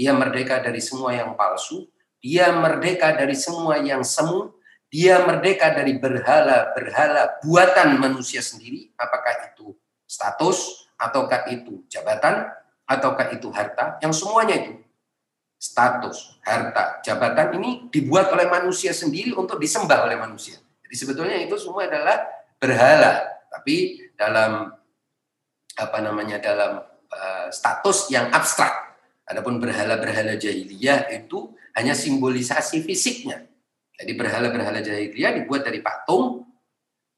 dia 0.00 0.16
merdeka 0.16 0.64
dari 0.64 0.80
semua 0.80 1.12
yang 1.12 1.36
palsu 1.36 1.84
dia 2.24 2.48
merdeka 2.56 3.12
dari 3.12 3.36
semua 3.36 3.76
yang 3.84 4.00
semu 4.00 4.56
dia 4.88 5.20
merdeka 5.20 5.76
dari 5.76 6.00
berhala-berhala 6.00 7.44
buatan 7.44 8.00
manusia 8.00 8.40
sendiri 8.40 8.88
apakah 8.96 9.52
itu 9.52 9.76
status 10.08 10.80
ataukah 11.00 11.48
itu 11.48 11.88
jabatan, 11.88 12.52
ataukah 12.84 13.32
itu 13.32 13.48
harta, 13.48 13.96
yang 14.04 14.12
semuanya 14.12 14.60
itu 14.60 14.74
status, 15.56 16.36
harta, 16.44 17.00
jabatan 17.00 17.56
ini 17.56 17.88
dibuat 17.88 18.28
oleh 18.32 18.48
manusia 18.48 18.92
sendiri 18.92 19.32
untuk 19.32 19.56
disembah 19.56 20.04
oleh 20.04 20.20
manusia. 20.20 20.60
Jadi 20.84 20.94
sebetulnya 20.96 21.36
itu 21.40 21.56
semua 21.56 21.88
adalah 21.88 22.20
berhala, 22.60 23.24
tapi 23.48 24.08
dalam 24.16 24.68
apa 25.80 25.98
namanya 26.04 26.36
dalam 26.36 26.84
uh, 27.08 27.48
status 27.48 28.12
yang 28.12 28.28
abstrak. 28.28 28.89
Adapun 29.30 29.62
berhala-berhala 29.62 30.34
jahiliyah 30.34 31.06
itu 31.14 31.54
hanya 31.78 31.94
simbolisasi 31.94 32.82
fisiknya. 32.82 33.46
Jadi 33.94 34.12
berhala-berhala 34.18 34.82
jahiliyah 34.82 35.38
dibuat 35.38 35.62
dari 35.62 35.78
patung 35.78 36.50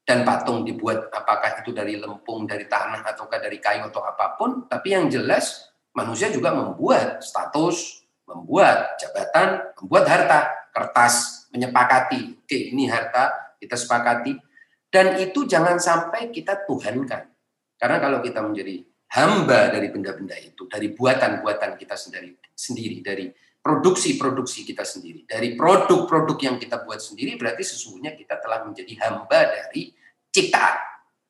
dan 0.05 0.21
patung 0.21 0.61
dibuat 0.61 1.09
apakah 1.09 1.65
itu 1.65 1.73
dari 1.73 1.97
lempung, 1.97 2.45
dari 2.45 2.69
tanah 2.69 3.01
ataukah 3.01 3.41
dari 3.41 3.57
kayu 3.57 3.89
atau 3.89 4.05
apa 4.05 4.37
pun, 4.37 4.69
tapi 4.69 4.93
yang 4.93 5.09
jelas 5.09 5.73
manusia 5.95 6.29
juga 6.29 6.53
membuat 6.53 7.25
status, 7.25 8.05
membuat 8.29 8.93
jabatan, 9.01 9.73
membuat 9.81 10.05
harta, 10.05 10.39
kertas, 10.69 11.47
menyepakati, 11.49 12.45
oke 12.45 12.57
ini 12.57 12.85
harta 12.91 13.57
kita 13.57 13.73
sepakati 13.73 14.37
dan 14.91 15.17
itu 15.17 15.49
jangan 15.49 15.81
sampai 15.81 16.29
kita 16.29 16.61
tuhankan. 16.67 17.25
Karena 17.79 17.97
kalau 17.97 18.21
kita 18.21 18.43
menjadi 18.45 18.85
hamba 19.13 19.69
dari 19.69 19.93
benda-benda 19.93 20.33
itu, 20.41 20.65
dari 20.65 20.89
buatan-buatan 20.89 21.77
kita 21.77 21.93
sendiri, 21.93 22.33
sendiri 22.53 22.97
dari 23.05 23.29
produksi-produksi 23.63 24.67
kita 24.67 24.83
sendiri, 24.83 25.23
dari 25.23 25.55
produk-produk 25.55 26.37
yang 26.41 26.55
kita 26.59 26.83
buat 26.83 26.99
sendiri, 26.99 27.39
berarti 27.39 27.63
sesungguhnya 27.63 28.17
kita 28.17 28.41
telah 28.41 28.65
menjadi 28.67 28.93
hamba 29.07 29.39
dari 29.53 29.93
ciptaan 30.33 30.77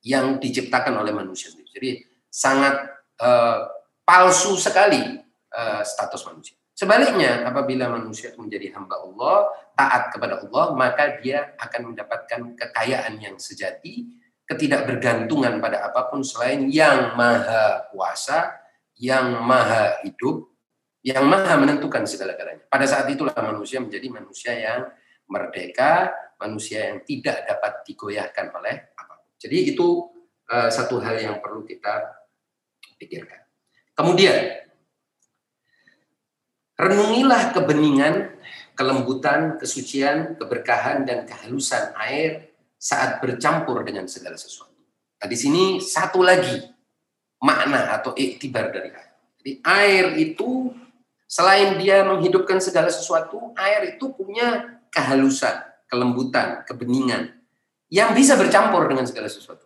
yang 0.01 0.39
diciptakan 0.39 0.97
oleh 0.97 1.13
manusia 1.13 1.51
sendiri. 1.51 1.69
Jadi 1.69 1.89
sangat 2.31 2.89
uh, 3.21 3.69
palsu 4.01 4.57
sekali 4.57 5.19
uh, 5.53 5.83
status 5.85 6.25
manusia. 6.25 6.57
Sebaliknya, 6.73 7.45
apabila 7.45 7.85
manusia 7.85 8.33
menjadi 8.33 8.73
hamba 8.73 8.97
Allah, 8.97 9.53
taat 9.77 10.09
kepada 10.09 10.41
Allah, 10.41 10.73
maka 10.73 11.21
dia 11.21 11.53
akan 11.61 11.93
mendapatkan 11.93 12.41
kekayaan 12.57 13.13
yang 13.21 13.37
sejati, 13.37 14.09
ketidakbergantungan 14.43 15.63
pada 15.63 15.87
apa 15.87 16.11
pun 16.11 16.21
selain 16.21 16.67
yang 16.67 17.15
maha 17.15 17.87
kuasa, 17.89 18.59
yang 18.99 19.39
maha 19.39 20.03
hidup, 20.03 20.51
yang 21.03 21.23
maha 21.27 21.55
menentukan 21.59 22.03
segala-galanya. 22.03 22.67
Pada 22.67 22.85
saat 22.87 23.07
itulah 23.11 23.35
manusia 23.39 23.79
menjadi 23.79 24.07
manusia 24.11 24.51
yang 24.55 24.81
merdeka, 25.27 26.11
manusia 26.39 26.91
yang 26.91 26.99
tidak 27.07 27.47
dapat 27.47 27.87
digoyahkan 27.87 28.51
oleh 28.51 28.75
apa 28.95 29.13
pun. 29.19 29.31
Jadi 29.39 29.57
itu 29.75 29.87
uh, 30.51 30.69
satu 30.71 30.99
hal 30.99 31.19
yang 31.19 31.35
perlu 31.39 31.63
kita 31.63 32.03
pikirkan. 32.99 33.43
Kemudian, 33.93 34.63
renungilah 36.75 37.55
kebeningan, 37.55 38.35
kelembutan, 38.73 39.55
kesucian, 39.55 40.35
keberkahan, 40.35 41.05
dan 41.07 41.23
kehalusan 41.29 41.93
air 41.99 42.52
saat 42.83 43.23
bercampur 43.23 43.79
dengan 43.87 44.11
segala 44.11 44.35
sesuatu. 44.35 44.75
Nah, 45.23 45.27
di 45.31 45.39
sini 45.39 45.79
satu 45.79 46.19
lagi 46.19 46.59
makna 47.39 47.95
atau 47.95 48.11
iktibar 48.11 48.75
dari 48.75 48.91
air. 48.91 49.11
Jadi 49.39 49.51
air 49.63 50.05
itu 50.19 50.75
Selain 51.33 51.81
dia 51.81 52.05
menghidupkan 52.05 52.61
segala 52.61 52.93
sesuatu, 52.93 53.57
air 53.57 53.97
itu 53.97 54.13
punya 54.13 54.77
kehalusan, 54.93 55.65
kelembutan, 55.89 56.61
kebeningan 56.69 57.33
yang 57.89 58.13
bisa 58.13 58.37
bercampur 58.37 58.85
dengan 58.85 59.09
segala 59.09 59.25
sesuatu. 59.25 59.65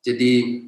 Jadi 0.00 0.64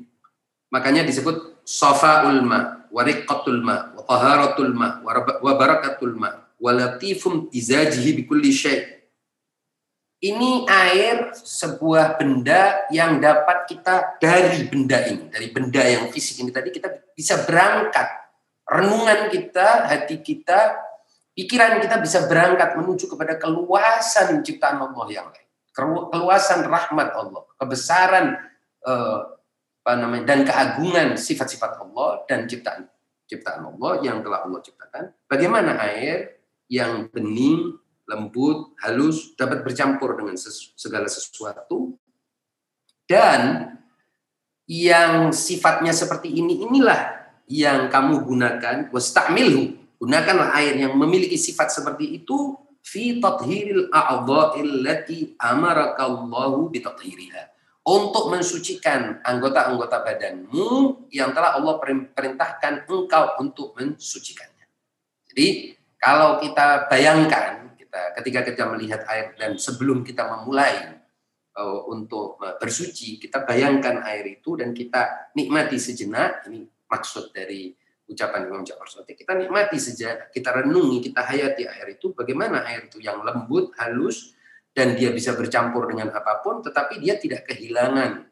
makanya 0.69 1.09
disebut 1.09 1.65
sofa 1.65 2.29
ulma, 2.29 2.85
wariqatul 2.93 3.65
ma, 3.65 3.97
wa 3.97 4.05
taharatul 4.05 4.77
ma, 4.77 5.01
wa 5.41 5.53
barakatul 5.57 6.13
ma, 6.13 6.45
wa 6.61 6.71
latifum 6.77 7.49
izajihi 7.49 8.13
bikulli 8.13 8.53
syai'. 8.53 9.02
Ini 10.23 10.71
air 10.71 11.35
sebuah 11.35 12.15
benda 12.15 12.87
yang 12.95 13.19
dapat 13.19 13.67
kita 13.67 14.23
dari 14.23 14.71
benda 14.71 15.03
ini, 15.03 15.27
dari 15.27 15.51
benda 15.51 15.83
yang 15.83 16.15
fisik 16.15 16.47
ini 16.47 16.55
tadi 16.55 16.71
kita 16.71 17.11
bisa 17.11 17.43
berangkat 17.43 18.07
renungan 18.63 19.27
kita, 19.35 19.91
hati 19.91 20.23
kita, 20.23 20.79
pikiran 21.35 21.83
kita 21.83 21.99
bisa 21.99 22.31
berangkat 22.31 22.79
menuju 22.79 23.11
kepada 23.11 23.35
keluasan 23.35 24.47
ciptaan 24.47 24.79
Allah 24.79 25.07
yang 25.11 25.27
lain. 25.27 25.49
Keluasan 26.15 26.71
rahmat 26.71 27.19
Allah, 27.19 27.43
kebesaran 27.59 28.39
eh, 28.87 29.21
apa 29.83 29.93
namanya 29.99 30.25
dan 30.31 30.47
keagungan 30.47 31.19
sifat-sifat 31.19 31.83
Allah 31.83 32.23
dan 32.31 32.47
ciptaan 32.47 32.87
ciptaan 33.27 33.67
Allah 33.75 33.99
yang 34.07 34.23
telah 34.23 34.47
Allah 34.47 34.63
ciptakan. 34.63 35.11
Bagaimana 35.27 35.83
air 35.83 36.39
yang 36.71 37.11
bening, 37.11 37.82
lembut, 38.07 38.75
halus 38.83 39.35
dapat 39.39 39.63
bercampur 39.63 40.19
dengan 40.19 40.35
segala 40.77 41.07
sesuatu. 41.07 41.97
Dan 43.07 43.73
yang 44.67 45.35
sifatnya 45.35 45.93
seperti 45.93 46.33
ini 46.33 46.65
inilah 46.65 47.23
yang 47.51 47.93
kamu 47.93 48.25
gunakan. 48.25 48.89
Wastamilhu 48.95 49.77
gunakanlah 49.99 50.55
air 50.59 50.81
yang 50.81 50.97
memiliki 50.97 51.37
sifat 51.37 51.71
seperti 51.71 52.23
itu. 52.23 52.57
Fi 52.83 53.23
tathhiril 53.23 53.95
amarakallahu 55.39 56.75
untuk 57.83 58.31
mensucikan 58.31 59.23
anggota-anggota 59.23 60.03
badanmu 60.03 60.67
yang 61.11 61.31
telah 61.31 61.59
Allah 61.59 61.79
perintahkan 62.11 62.87
engkau 62.87 63.25
untuk 63.39 63.75
mensucikannya. 63.79 64.67
Jadi 65.31 65.79
kalau 65.99 66.43
kita 66.43 66.91
bayangkan 66.91 67.62
kita 67.93 68.17
ketika 68.17 68.41
kita 68.49 68.65
melihat 68.73 69.05
air 69.05 69.37
dan 69.37 69.61
sebelum 69.61 70.01
kita 70.01 70.25
memulai 70.25 70.97
uh, 71.61 71.81
untuk 71.93 72.41
uh, 72.41 72.57
bersuci, 72.57 73.21
kita 73.21 73.45
bayangkan 73.45 74.01
air 74.09 74.25
itu 74.41 74.57
dan 74.57 74.73
kita 74.73 75.29
nikmati 75.37 75.77
sejenak 75.77 76.49
ini 76.49 76.65
maksud 76.89 77.37
dari 77.37 77.69
ucapan 78.09 78.49
Imam 78.49 78.65
Ja'far 78.65 78.89
Sotik. 78.89 79.21
Kita 79.21 79.37
nikmati 79.37 79.77
saja, 79.77 80.29
kita 80.33 80.65
renungi, 80.65 81.05
kita 81.05 81.21
hayati 81.21 81.69
air 81.69 82.01
itu, 82.01 82.17
bagaimana 82.17 82.65
air 82.65 82.89
itu 82.89 82.97
yang 82.97 83.21
lembut, 83.21 83.77
halus, 83.77 84.33
dan 84.73 84.97
dia 84.97 85.13
bisa 85.13 85.37
bercampur 85.37 85.85
dengan 85.93 86.17
apa 86.17 86.41
pun, 86.41 86.65
tetapi 86.65 86.97
dia 86.97 87.21
tidak 87.21 87.45
kehilangan 87.45 88.25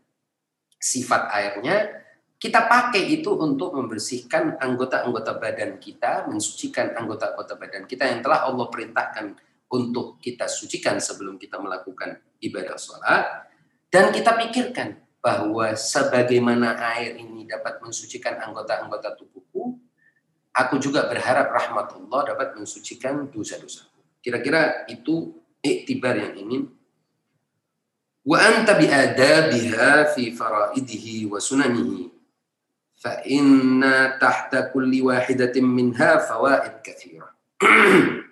sifat 0.80 1.28
airnya. 1.36 2.00
Kita 2.40 2.64
pakai 2.64 3.20
itu 3.20 3.36
untuk 3.36 3.76
membersihkan 3.76 4.56
anggota-anggota 4.56 5.36
badan 5.36 5.76
kita, 5.76 6.24
mensucikan 6.24 6.96
anggota-anggota 6.96 7.60
badan 7.60 7.84
kita 7.84 8.08
yang 8.08 8.24
telah 8.24 8.48
Allah 8.48 8.64
perintahkan 8.72 9.49
untuk 9.70 10.18
kita 10.18 10.50
sucikan 10.50 10.98
sebelum 10.98 11.38
kita 11.38 11.62
melakukan 11.62 12.18
ibadah 12.42 12.74
sholat. 12.74 13.24
Dan 13.90 14.11
kita 14.11 14.35
pikirkan 14.38 14.98
bahwa 15.22 15.74
sebagaimana 15.74 16.74
air 16.94 17.18
ini 17.18 17.46
dapat 17.46 17.78
mensucikan 17.83 18.38
anggota-anggota 18.42 19.14
tubuhku, 19.14 19.78
aku 20.54 20.74
juga 20.83 21.06
berharap 21.06 21.50
rahmat 21.54 21.94
Allah 21.94 22.20
dapat 22.35 22.59
mensucikan 22.59 23.30
dosa-dosa. 23.30 23.87
Kira-kira 24.20 24.85
itu 24.90 25.38
iktibar 25.62 26.18
yang 26.18 26.35
ingin. 26.38 26.62
Wa 28.26 28.37
anta 28.37 28.76
bi 28.76 28.87
adabiha 28.90 30.12
fi 30.12 30.35
faraidihi 30.35 31.30
wa 31.30 31.40
sunanihi. 31.40 32.11
Fa 33.00 33.24
inna 33.24 34.20
tahta 34.20 34.68
kulli 34.68 35.00
wahidatin 35.00 35.64
minha 35.64 36.20
fawaid 36.20 36.85
katsira 36.85 37.33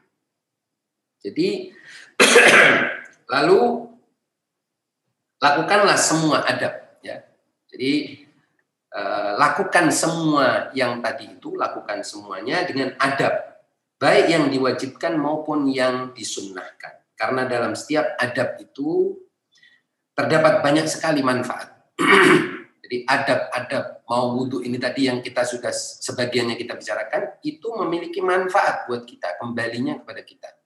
jadi 1.18 1.74
lalu 3.34 3.88
lakukanlah 5.42 5.98
semua 5.98 6.46
adab 6.46 6.98
ya. 7.02 7.22
Jadi 7.70 8.24
uh, 8.94 9.38
lakukan 9.38 9.90
semua 9.90 10.70
yang 10.74 11.02
tadi 11.02 11.38
itu 11.38 11.54
lakukan 11.58 12.02
semuanya 12.06 12.66
dengan 12.66 12.94
adab 12.98 13.62
baik 13.98 14.30
yang 14.30 14.44
diwajibkan 14.50 15.18
maupun 15.18 15.66
yang 15.70 16.14
disunnahkan. 16.14 17.02
Karena 17.18 17.50
dalam 17.50 17.74
setiap 17.74 18.14
adab 18.18 18.62
itu 18.62 19.18
terdapat 20.14 20.62
banyak 20.62 20.86
sekali 20.86 21.22
manfaat. 21.22 21.74
Jadi 22.88 23.04
adab-adab 23.04 24.06
mau 24.08 24.32
wudhu 24.32 24.64
ini 24.64 24.80
tadi 24.80 25.12
yang 25.12 25.20
kita 25.20 25.44
sudah 25.44 25.68
sebagiannya 25.74 26.56
kita 26.56 26.72
bicarakan 26.72 27.36
itu 27.44 27.68
memiliki 27.84 28.24
manfaat 28.24 28.88
buat 28.88 29.04
kita 29.04 29.36
kembalinya 29.36 30.00
kepada 30.00 30.24
kita. 30.24 30.57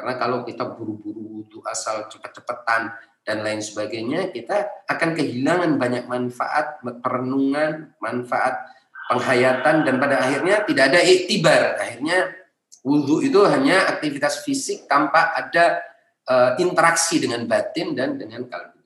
Karena 0.00 0.16
kalau 0.16 0.48
kita 0.48 0.64
buru-buru 0.64 1.44
wudhu 1.44 1.60
asal 1.68 2.08
cepet-cepetan 2.08 2.88
dan 3.20 3.44
lain 3.44 3.60
sebagainya 3.60 4.32
kita 4.32 4.88
akan 4.88 5.12
kehilangan 5.12 5.76
banyak 5.76 6.08
manfaat 6.08 6.80
perenungan, 7.04 7.92
manfaat 8.00 8.64
penghayatan 9.12 9.84
dan 9.84 10.00
pada 10.00 10.24
akhirnya 10.24 10.64
tidak 10.64 10.84
ada 10.88 11.04
iktibar. 11.04 11.76
Akhirnya 11.76 12.32
wudhu 12.80 13.20
itu 13.20 13.44
hanya 13.44 13.92
aktivitas 13.92 14.40
fisik 14.40 14.88
tanpa 14.88 15.36
ada 15.36 15.84
uh, 16.32 16.56
interaksi 16.56 17.20
dengan 17.20 17.44
batin 17.44 17.92
dan 17.92 18.16
dengan 18.16 18.48
kalbu. 18.48 18.80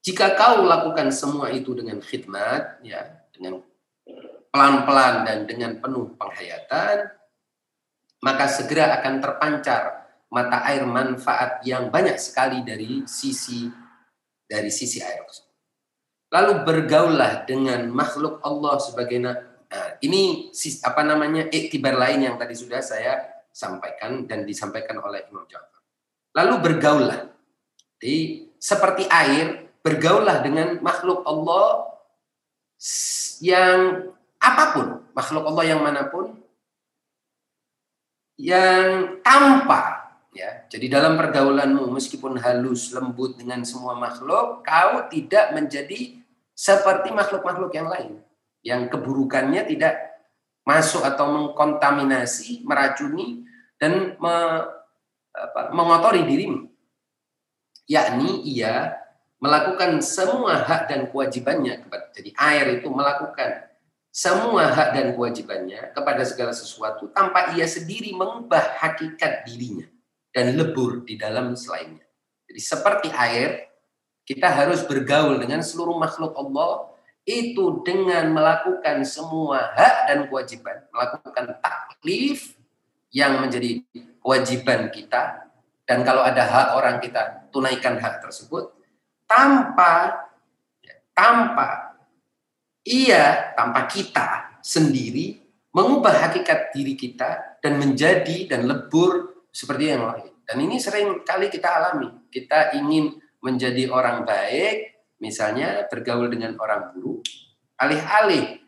Jika 0.00 0.32
kau 0.32 0.64
lakukan 0.64 1.12
semua 1.12 1.52
itu 1.52 1.76
dengan 1.76 2.00
khidmat, 2.00 2.80
ya, 2.80 3.20
dengan 3.36 3.60
pelan-pelan 4.48 5.28
dan 5.28 5.38
dengan 5.44 5.76
penuh 5.76 6.16
penghayatan, 6.16 7.19
maka 8.20 8.44
segera 8.48 9.00
akan 9.00 9.14
terpancar 9.20 9.82
mata 10.30 10.62
air 10.70 10.86
manfaat 10.86 11.64
yang 11.66 11.90
banyak 11.90 12.16
sekali 12.20 12.62
dari 12.62 13.02
sisi 13.04 13.66
dari 14.46 14.70
sisi 14.70 15.02
air 15.02 15.26
Lalu 16.30 16.62
bergaullah 16.62 17.42
dengan 17.42 17.90
makhluk 17.90 18.38
Allah 18.46 18.78
sebagai 18.78 19.18
nah, 19.18 19.34
ini 19.98 20.54
apa 20.86 21.02
namanya 21.02 21.50
iktibar 21.50 21.98
lain 21.98 22.30
yang 22.30 22.36
tadi 22.38 22.54
sudah 22.54 22.78
saya 22.78 23.18
sampaikan 23.50 24.30
dan 24.30 24.46
disampaikan 24.46 25.02
oleh 25.02 25.26
Imam 25.26 25.42
Ja'far. 25.50 25.82
Lalu 26.38 26.54
bergaullah. 26.62 27.20
Jadi 27.98 28.46
seperti 28.62 29.10
air 29.10 29.74
bergaullah 29.82 30.38
dengan 30.38 30.78
makhluk 30.78 31.26
Allah 31.26 31.98
yang 33.42 34.14
apa 34.38 34.64
pun, 34.72 34.86
makhluk 35.12 35.44
Allah 35.50 35.64
yang 35.66 35.82
mana 35.82 36.06
pun 36.06 36.38
yang 38.40 39.20
tanpa 39.20 40.16
ya. 40.32 40.64
Jadi 40.72 40.88
dalam 40.88 41.20
pergaulanmu 41.20 41.92
meskipun 41.92 42.40
halus, 42.40 42.96
lembut 42.96 43.36
dengan 43.36 43.60
semua 43.68 43.92
makhluk, 44.00 44.64
kau 44.64 44.94
tidak 45.12 45.52
menjadi 45.52 46.16
seperti 46.56 47.12
makhluk-makhluk 47.12 47.72
yang 47.76 47.88
lain 47.88 48.12
yang 48.60 48.92
keburukannya 48.92 49.64
tidak 49.64 49.96
masuk 50.68 51.00
atau 51.00 51.32
mengkontaminasi, 51.32 52.60
meracuni 52.68 53.44
dan 53.80 54.16
me, 54.20 54.36
apa, 55.32 55.72
mengotori 55.72 56.28
dirimu. 56.28 56.68
Yakni 57.88 58.44
ia 58.46 59.00
melakukan 59.40 60.04
semua 60.04 60.62
hak 60.62 60.92
dan 60.92 61.08
kewajibannya 61.08 61.88
jadi 62.12 62.30
air 62.36 62.66
itu 62.78 62.92
melakukan 62.92 63.69
semua 64.10 64.74
hak 64.74 64.90
dan 64.94 65.06
kewajibannya 65.14 65.94
kepada 65.94 66.26
segala 66.26 66.50
sesuatu 66.50 67.10
tanpa 67.14 67.54
ia 67.54 67.66
sendiri 67.66 68.10
mengubah 68.10 68.78
hakikat 68.82 69.46
dirinya 69.46 69.86
dan 70.34 70.58
lebur 70.58 71.06
di 71.06 71.14
dalam 71.14 71.54
selainnya. 71.54 72.02
Jadi 72.50 72.60
seperti 72.60 73.08
air, 73.14 73.70
kita 74.26 74.50
harus 74.50 74.82
bergaul 74.82 75.38
dengan 75.38 75.62
seluruh 75.62 75.94
makhluk 75.94 76.34
Allah 76.34 76.90
itu 77.22 77.86
dengan 77.86 78.34
melakukan 78.34 79.06
semua 79.06 79.70
hak 79.78 79.96
dan 80.10 80.18
kewajiban, 80.26 80.82
melakukan 80.90 81.54
taklif 81.62 82.58
yang 83.14 83.38
menjadi 83.42 83.82
kewajiban 84.22 84.90
kita 84.90 85.50
dan 85.90 86.06
kalau 86.06 86.22
ada 86.22 86.46
hak 86.46 86.68
orang 86.78 87.02
kita 87.02 87.50
tunaikan 87.50 87.98
hak 87.98 88.22
tersebut 88.22 88.70
tanpa 89.26 90.22
tanpa 91.10 91.89
ia 92.90 93.54
tanpa 93.54 93.86
kita 93.86 94.58
sendiri 94.58 95.38
mengubah 95.70 96.26
hakikat 96.26 96.74
diri 96.74 96.98
kita 96.98 97.62
dan 97.62 97.78
menjadi 97.78 98.50
dan 98.50 98.66
lebur 98.66 99.46
seperti 99.54 99.94
yang 99.94 100.10
lain. 100.10 100.34
Dan 100.42 100.66
ini 100.66 100.82
sering 100.82 101.22
kali 101.22 101.46
kita 101.46 101.70
alami. 101.70 102.26
Kita 102.26 102.74
ingin 102.74 103.14
menjadi 103.38 103.86
orang 103.86 104.26
baik, 104.26 105.06
misalnya 105.22 105.86
bergaul 105.86 106.26
dengan 106.26 106.58
orang 106.58 106.90
buruk, 106.90 107.22
alih-alih 107.78 108.58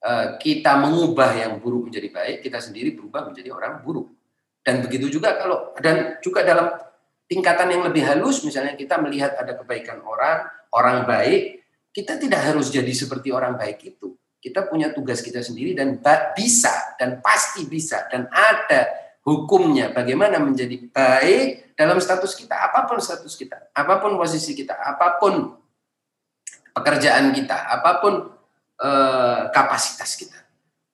eh, 0.00 0.26
kita 0.40 0.80
mengubah 0.80 1.30
yang 1.36 1.60
buruk 1.60 1.92
menjadi 1.92 2.08
baik, 2.08 2.36
kita 2.40 2.58
sendiri 2.64 2.96
berubah 2.96 3.28
menjadi 3.28 3.52
orang 3.52 3.84
buruk. 3.84 4.08
Dan 4.64 4.80
begitu 4.84 5.20
juga 5.20 5.36
kalau 5.36 5.76
dan 5.78 6.16
juga 6.24 6.44
dalam 6.44 6.72
tingkatan 7.28 7.68
yang 7.68 7.82
lebih 7.84 8.04
halus 8.08 8.40
misalnya 8.40 8.72
kita 8.72 8.96
melihat 8.96 9.36
ada 9.36 9.52
kebaikan 9.52 10.00
orang, 10.00 10.48
orang 10.72 11.04
baik, 11.04 11.67
kita 11.92 12.20
tidak 12.20 12.40
harus 12.52 12.68
jadi 12.68 12.90
seperti 12.92 13.32
orang 13.32 13.56
baik 13.56 13.96
itu. 13.96 14.14
Kita 14.38 14.70
punya 14.70 14.94
tugas 14.94 15.18
kita 15.18 15.42
sendiri 15.42 15.74
dan 15.74 15.98
bisa 16.36 16.94
dan 16.94 17.18
pasti 17.18 17.66
bisa 17.66 18.06
dan 18.06 18.30
ada 18.30 18.86
hukumnya 19.26 19.90
bagaimana 19.90 20.38
menjadi 20.38 20.78
baik 20.88 21.74
dalam 21.74 21.98
status 21.98 22.38
kita, 22.38 22.54
apa 22.54 22.86
pun 22.86 23.02
status 23.02 23.34
kita, 23.34 23.74
apa 23.74 23.98
pun 23.98 24.14
posisi 24.14 24.54
kita, 24.54 24.78
apa 24.78 25.18
pun 25.20 25.58
pekerjaan 26.72 27.34
kita, 27.34 27.66
apa 27.66 27.90
pun 27.98 28.14
eh, 28.78 29.40
kapasitas 29.50 30.14
kita. 30.14 30.38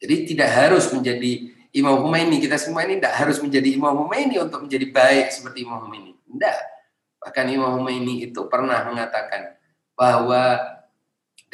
Jadi 0.01 0.35
tidak 0.35 0.51
harus 0.53 0.89
menjadi 0.93 1.53
Imam 1.75 2.05
Humaini, 2.05 2.39
kita 2.39 2.55
semua 2.61 2.87
ini 2.87 3.01
tidak 3.01 3.17
harus 3.19 3.39
menjadi 3.43 3.69
Imam 3.73 4.05
Humaini 4.05 4.37
untuk 4.39 4.67
menjadi 4.67 4.87
baik 4.89 5.27
seperti 5.33 5.67
Imam 5.67 5.83
Humaini. 5.83 6.13
Tidak. 6.13 6.59
Bahkan 7.25 7.47
Imam 7.51 7.81
Humaini 7.81 8.31
itu 8.31 8.41
pernah 8.47 8.85
mengatakan 8.85 9.57
bahwa 9.97 10.74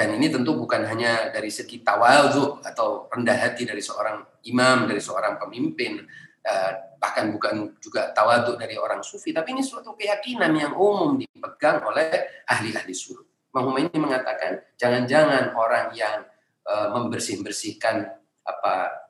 dan 0.01 0.17
ini 0.17 0.33
tentu 0.33 0.57
bukan 0.57 0.89
hanya 0.89 1.29
dari 1.29 1.53
segi 1.53 1.85
tawadhu 1.85 2.65
atau 2.65 3.05
rendah 3.13 3.37
hati 3.37 3.69
dari 3.69 3.85
seorang 3.85 4.25
imam, 4.49 4.89
dari 4.89 4.97
seorang 4.97 5.37
pemimpin, 5.37 6.01
eh, 6.41 6.73
bahkan 6.97 7.29
bukan 7.29 7.77
juga 7.85 8.09
tawadhu 8.17 8.57
dari 8.57 8.81
orang 8.81 9.05
sufi, 9.05 9.37
tapi 9.37 9.53
ini 9.53 9.61
suatu 9.61 9.93
keyakinan 9.93 10.57
yang 10.57 10.73
umum 10.73 11.21
dipegang 11.21 11.85
oleh 11.85 12.41
ahli-ahli 12.49 12.97
suruh. 12.97 13.29
Imam 13.53 13.69
Humaini 13.69 13.93
mengatakan 14.01 14.65
jangan-jangan 14.81 15.53
orang 15.53 15.93
yang 15.93 16.25
eh, 16.65 16.89
membersih-bersihkan 16.97 18.09
apa 18.49 19.05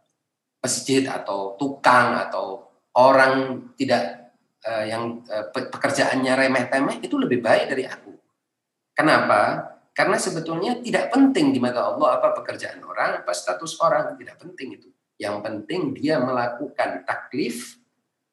masjid 0.58 1.06
atau 1.06 1.54
tukang 1.54 2.18
atau 2.18 2.66
orang 2.98 3.62
tidak 3.80 4.34
uh, 4.66 4.84
yang 4.84 5.24
pekerjaannya 5.54 6.36
remeh-temeh 6.36 7.00
itu 7.00 7.16
lebih 7.16 7.40
baik 7.40 7.72
dari 7.72 7.88
aku. 7.88 8.12
Kenapa? 8.92 9.72
Karena 10.00 10.16
sebetulnya 10.16 10.80
tidak 10.80 11.12
penting 11.12 11.52
di 11.52 11.60
mata 11.60 11.92
Allah 11.92 12.16
apa 12.16 12.32
pekerjaan 12.32 12.80
orang, 12.88 13.20
apa 13.20 13.36
status 13.36 13.76
orang, 13.84 14.16
tidak 14.16 14.40
penting 14.40 14.80
itu. 14.80 14.88
Yang 15.20 15.44
penting 15.44 15.92
dia 15.92 16.16
melakukan 16.16 17.04
taklif 17.04 17.76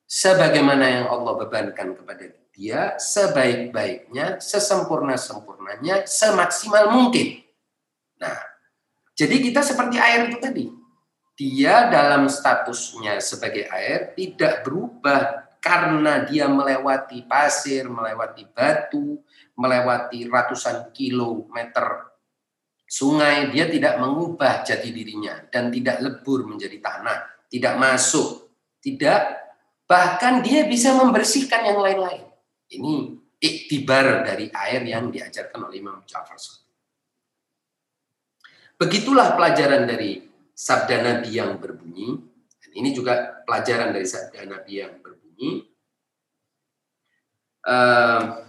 sebagaimana 0.07 0.87
yang 0.87 1.05
Allah 1.11 1.35
bebankan 1.35 1.91
kepada 1.91 2.23
dia 2.55 2.95
sebaik-baiknya, 2.95 4.39
sesempurna-sempurnanya, 4.39 6.07
semaksimal 6.07 6.87
mungkin. 6.87 7.43
Nah, 8.15 8.39
jadi 9.11 9.35
kita 9.35 9.59
seperti 9.59 9.99
air 9.99 10.31
itu 10.31 10.39
tadi. 10.39 10.71
Dia 11.35 11.91
dalam 11.91 12.31
statusnya 12.31 13.19
sebagai 13.19 13.67
air 13.67 14.15
tidak 14.15 14.63
berubah 14.63 15.51
karena 15.59 16.23
dia 16.23 16.47
melewati 16.47 17.27
pasir, 17.27 17.91
melewati 17.91 18.47
batu, 18.55 19.19
melewati 19.57 20.29
ratusan 20.29 20.93
kilometer 20.93 22.13
sungai, 22.87 23.51
dia 23.51 23.67
tidak 23.67 23.99
mengubah 23.99 24.63
jati 24.63 24.95
dirinya 24.95 25.43
dan 25.51 25.67
tidak 25.73 25.99
lebur 25.99 26.47
menjadi 26.47 26.79
tanah, 26.79 27.49
tidak 27.51 27.75
masuk, 27.75 28.47
tidak 28.79 29.51
bahkan 29.89 30.39
dia 30.39 30.63
bisa 30.69 30.95
membersihkan 30.95 31.67
yang 31.67 31.83
lain-lain. 31.83 32.23
Ini 32.71 32.95
iktibar 33.37 34.23
dari 34.23 34.47
air 34.49 34.81
yang 34.87 35.11
diajarkan 35.11 35.67
oleh 35.67 35.83
Imam 35.83 36.01
Ja'far 36.07 36.37
Begitulah 38.77 39.33
pelajaran 39.33 39.89
dari 39.89 40.21
sabda 40.53 41.01
Nabi 41.01 41.29
yang 41.33 41.57
berbunyi. 41.57 42.13
Dan 42.61 42.71
ini 42.77 42.93
juga 42.93 43.41
pelajaran 43.41 43.89
dari 43.89 44.05
sabda 44.05 44.45
Nabi 44.45 44.73
yang 44.77 45.01
berbunyi. 45.01 45.65
Uh, 47.67 48.46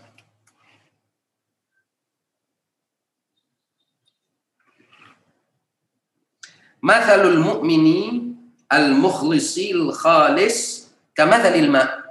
Mathalul 6.78 7.42
mu'mini 7.42 8.34
al-mukhlisil 8.70 9.90
khalis 9.96 10.88
kamathalil 11.16 11.72
ma' 11.72 12.08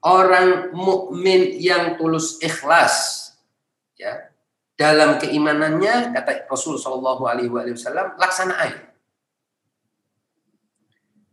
orang 0.00 0.72
mukmin 0.72 1.60
yang 1.60 2.00
tulus 2.00 2.40
ikhlas 2.40 3.28
ya 4.00 4.32
dalam 4.80 5.20
keimanannya 5.20 6.16
kata 6.16 6.48
Rasul 6.48 6.80
Shallallahu 6.80 7.28
Alaihi 7.28 7.52
Wasallam 7.52 8.16
laksana 8.16 8.56
air. 8.64 8.80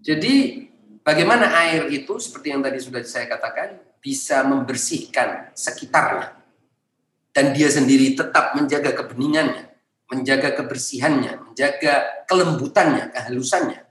Jadi 0.04 0.68
bagaimana 1.00 1.48
air 1.64 1.88
itu 1.96 2.20
seperti 2.20 2.52
yang 2.52 2.60
tadi 2.60 2.84
sudah 2.84 3.00
saya 3.08 3.32
katakan 3.32 3.80
bisa 4.04 4.44
membersihkan 4.44 5.56
sekitarnya. 5.56 6.36
Dan 7.32 7.54
dia 7.54 7.70
sendiri 7.70 8.18
tetap 8.18 8.58
menjaga 8.58 8.98
kebeningannya, 8.98 9.67
menjaga 10.08 10.56
kebersihannya, 10.56 11.52
menjaga 11.52 12.26
kelembutannya, 12.28 13.12
kehalusannya. 13.12 13.84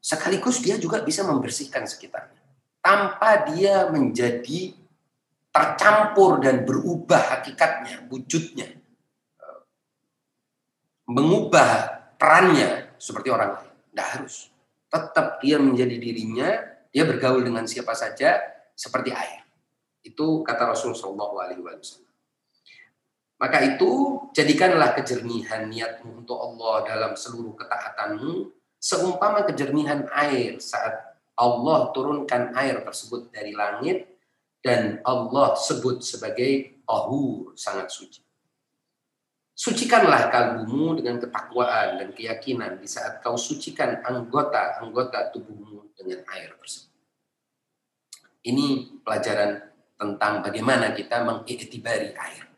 Sekaligus 0.00 0.64
dia 0.64 0.80
juga 0.80 1.04
bisa 1.04 1.20
membersihkan 1.28 1.84
sekitarnya 1.84 2.40
tanpa 2.80 3.44
dia 3.52 3.92
menjadi 3.92 4.72
tercampur 5.52 6.40
dan 6.40 6.64
berubah 6.64 7.38
hakikatnya, 7.38 8.08
wujudnya. 8.08 8.68
Mengubah 11.10 11.70
perannya 12.16 12.94
seperti 12.96 13.28
orang 13.28 13.58
lain. 13.58 13.72
Tidak 13.90 14.08
harus. 14.16 14.48
Tetap 14.90 15.42
dia 15.42 15.58
menjadi 15.58 15.96
dirinya, 15.98 16.48
dia 16.90 17.02
bergaul 17.02 17.42
dengan 17.42 17.66
siapa 17.66 17.94
saja 17.98 18.38
seperti 18.74 19.10
air. 19.10 19.42
Itu 20.06 20.46
kata 20.46 20.70
Rasulullah 20.70 21.02
SAW. 21.02 22.09
Maka 23.40 23.58
itu 23.64 24.20
jadikanlah 24.36 24.92
kejernihan 24.92 25.64
niatmu 25.64 26.22
untuk 26.22 26.36
Allah 26.36 26.84
dalam 26.84 27.12
seluruh 27.16 27.56
ketaatanmu 27.56 28.52
seumpama 28.76 29.48
kejernihan 29.48 30.04
air 30.12 30.60
saat 30.60 31.16
Allah 31.40 31.88
turunkan 31.96 32.52
air 32.52 32.84
tersebut 32.84 33.32
dari 33.32 33.56
langit 33.56 34.20
dan 34.60 35.00
Allah 35.08 35.56
sebut 35.56 36.04
sebagai 36.04 36.84
tahur, 36.84 37.56
sangat 37.56 37.88
suci. 37.88 38.20
Sucikanlah 39.56 40.28
kalbumu 40.28 41.00
dengan 41.00 41.20
ketakwaan 41.20 41.96
dan 41.96 42.12
keyakinan 42.12 42.76
di 42.76 42.88
saat 42.88 43.24
kau 43.24 43.40
sucikan 43.40 44.04
anggota-anggota 44.04 45.32
tubuhmu 45.32 45.96
dengan 45.96 46.20
air 46.36 46.56
tersebut. 46.60 46.92
Ini 48.40 49.00
pelajaran 49.00 49.60
tentang 49.96 50.44
bagaimana 50.44 50.92
kita 50.96 51.24
mengiktibari 51.24 52.12
air. 52.16 52.49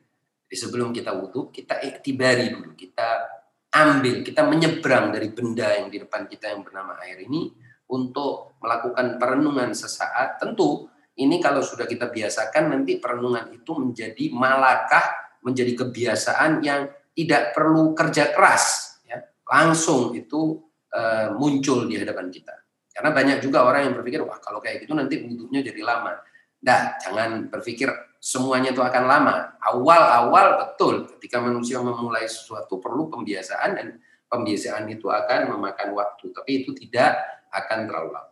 Sebelum 0.53 0.93
kita 0.93 1.17
wudhu, 1.17 1.49
kita 1.49 1.81
iktibari 1.81 2.53
dulu. 2.53 2.77
Kita 2.77 3.25
ambil, 3.73 4.21
kita 4.21 4.45
menyeberang 4.45 5.09
dari 5.17 5.33
benda 5.33 5.73
yang 5.73 5.89
di 5.89 5.97
depan 5.97 6.29
kita 6.29 6.53
yang 6.53 6.61
bernama 6.61 7.01
air 7.01 7.25
ini 7.25 7.49
untuk 7.89 8.57
melakukan 8.61 9.17
perenungan 9.17 9.73
sesaat, 9.73 10.41
tentu 10.41 10.89
ini 11.21 11.41
kalau 11.41 11.61
sudah 11.61 11.85
kita 11.85 12.09
biasakan 12.09 12.73
nanti 12.73 12.97
perenungan 12.97 13.53
itu 13.53 13.73
menjadi 13.77 14.33
malakah, 14.33 15.37
menjadi 15.45 15.85
kebiasaan 15.85 16.65
yang 16.65 16.89
tidak 17.13 17.53
perlu 17.53 17.93
kerja 17.93 18.33
keras, 18.33 18.97
ya. 19.05 19.21
langsung 19.45 20.17
itu 20.17 20.65
uh, 20.89 21.37
muncul 21.37 21.85
di 21.85 22.01
hadapan 22.01 22.33
kita. 22.33 22.57
Karena 22.93 23.13
banyak 23.13 23.39
juga 23.45 23.65
orang 23.65 23.89
yang 23.89 23.95
berpikir, 23.97 24.25
wah 24.25 24.41
kalau 24.41 24.61
kayak 24.61 24.85
gitu 24.85 24.97
nanti 24.97 25.21
wudhunya 25.21 25.61
jadi 25.61 25.81
lama. 25.85 26.17
Nah, 26.65 26.97
jangan 27.01 27.53
berpikir 27.53 27.89
semuanya 28.23 28.71
itu 28.71 28.79
akan 28.79 29.05
lama. 29.11 29.59
Awal-awal 29.59 30.63
betul 30.63 31.11
ketika 31.19 31.43
manusia 31.43 31.83
memulai 31.83 32.31
sesuatu 32.31 32.79
perlu 32.79 33.11
pembiasaan 33.11 33.71
dan 33.75 33.99
pembiasaan 34.31 34.87
itu 34.87 35.11
akan 35.11 35.59
memakan 35.59 35.91
waktu. 35.99 36.31
Tapi 36.31 36.63
itu 36.63 36.71
tidak 36.79 37.19
akan 37.51 37.91
terlalu 37.91 38.15
lama. 38.15 38.31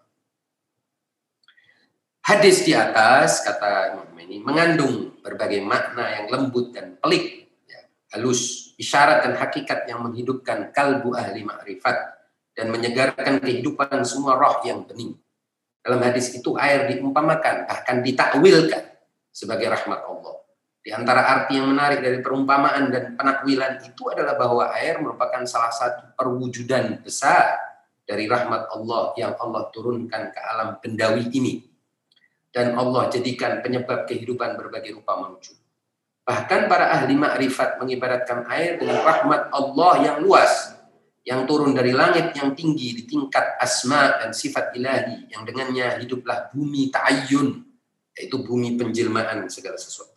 Hadis 2.22 2.62
di 2.62 2.70
atas, 2.70 3.42
kata 3.42 3.98
Imam 3.98 4.14
ini, 4.22 4.38
mengandung 4.38 5.18
berbagai 5.18 5.58
makna 5.66 6.06
yang 6.14 6.30
lembut 6.30 6.70
dan 6.70 6.94
pelik, 7.02 7.50
ya, 7.66 7.80
halus, 8.14 8.70
isyarat 8.78 9.26
dan 9.26 9.34
hakikat 9.34 9.90
yang 9.90 10.04
menghidupkan 10.06 10.70
kalbu 10.70 11.16
ahli 11.18 11.42
ma'rifat 11.42 11.96
dan 12.54 12.70
menyegarkan 12.70 13.42
kehidupan 13.42 14.06
semua 14.06 14.38
roh 14.38 14.62
yang 14.62 14.86
bening. 14.86 15.18
Dalam 15.80 15.98
hadis 16.04 16.30
itu 16.36 16.54
air 16.60 16.92
diumpamakan, 16.92 17.66
bahkan 17.66 18.04
ditakwilkan 18.04 18.89
sebagai 19.30 19.70
rahmat 19.70 20.02
Allah. 20.06 20.40
Di 20.80 20.96
antara 20.96 21.28
arti 21.28 21.60
yang 21.60 21.68
menarik 21.68 22.00
dari 22.00 22.24
perumpamaan 22.24 22.88
dan 22.88 23.12
penakwilan 23.12 23.84
itu 23.84 24.08
adalah 24.08 24.34
bahwa 24.40 24.72
air 24.72 24.96
merupakan 24.96 25.44
salah 25.44 25.68
satu 25.68 26.16
perwujudan 26.16 27.04
besar 27.04 27.60
dari 28.08 28.24
rahmat 28.24 28.72
Allah 28.72 29.12
yang 29.20 29.36
Allah 29.36 29.68
turunkan 29.68 30.32
ke 30.32 30.40
alam 30.40 30.80
bendawi 30.80 31.28
ini. 31.36 31.68
Dan 32.50 32.74
Allah 32.74 33.06
jadikan 33.12 33.62
penyebab 33.62 34.08
kehidupan 34.10 34.58
berbagai 34.58 34.98
rupa 34.98 35.20
mewujud. 35.20 35.54
Bahkan 36.26 36.66
para 36.66 36.90
ahli 36.96 37.14
makrifat 37.14 37.78
mengibaratkan 37.78 38.48
air 38.50 38.74
dengan 38.80 39.04
rahmat 39.06 39.54
Allah 39.54 39.92
yang 40.02 40.16
luas, 40.18 40.74
yang 41.22 41.46
turun 41.46 41.76
dari 41.76 41.94
langit 41.94 42.34
yang 42.34 42.56
tinggi 42.56 42.96
di 42.96 43.02
tingkat 43.06 43.54
asma 43.62 44.18
dan 44.18 44.34
sifat 44.34 44.74
ilahi, 44.74 45.30
yang 45.30 45.46
dengannya 45.46 46.02
hiduplah 46.02 46.50
bumi 46.50 46.90
ta'ayyun, 46.90 47.69
yaitu 48.16 48.42
bumi 48.42 48.74
penjelmaan 48.78 49.46
segala 49.50 49.78
sesuatu. 49.78 50.16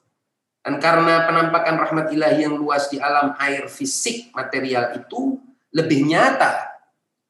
Dan 0.64 0.80
karena 0.80 1.28
penampakan 1.28 1.76
rahmat 1.76 2.08
ilahi 2.16 2.48
yang 2.48 2.56
luas 2.56 2.88
di 2.88 2.96
alam 2.96 3.36
air 3.36 3.68
fisik 3.68 4.32
material 4.32 4.96
itu 4.96 5.36
lebih 5.76 6.08
nyata 6.08 6.72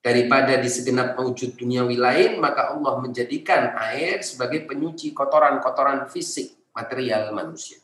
daripada 0.03 0.59
di 0.59 0.69
segenap 0.69 1.17
wujud 1.17 1.57
duniawi 1.57 1.97
lain, 1.97 2.31
maka 2.37 2.75
Allah 2.75 3.01
menjadikan 3.01 3.73
air 3.89 4.21
sebagai 4.21 4.67
penyuci 4.69 5.15
kotoran-kotoran 5.17 6.05
fisik 6.11 6.53
material 6.75 7.33
manusia. 7.33 7.79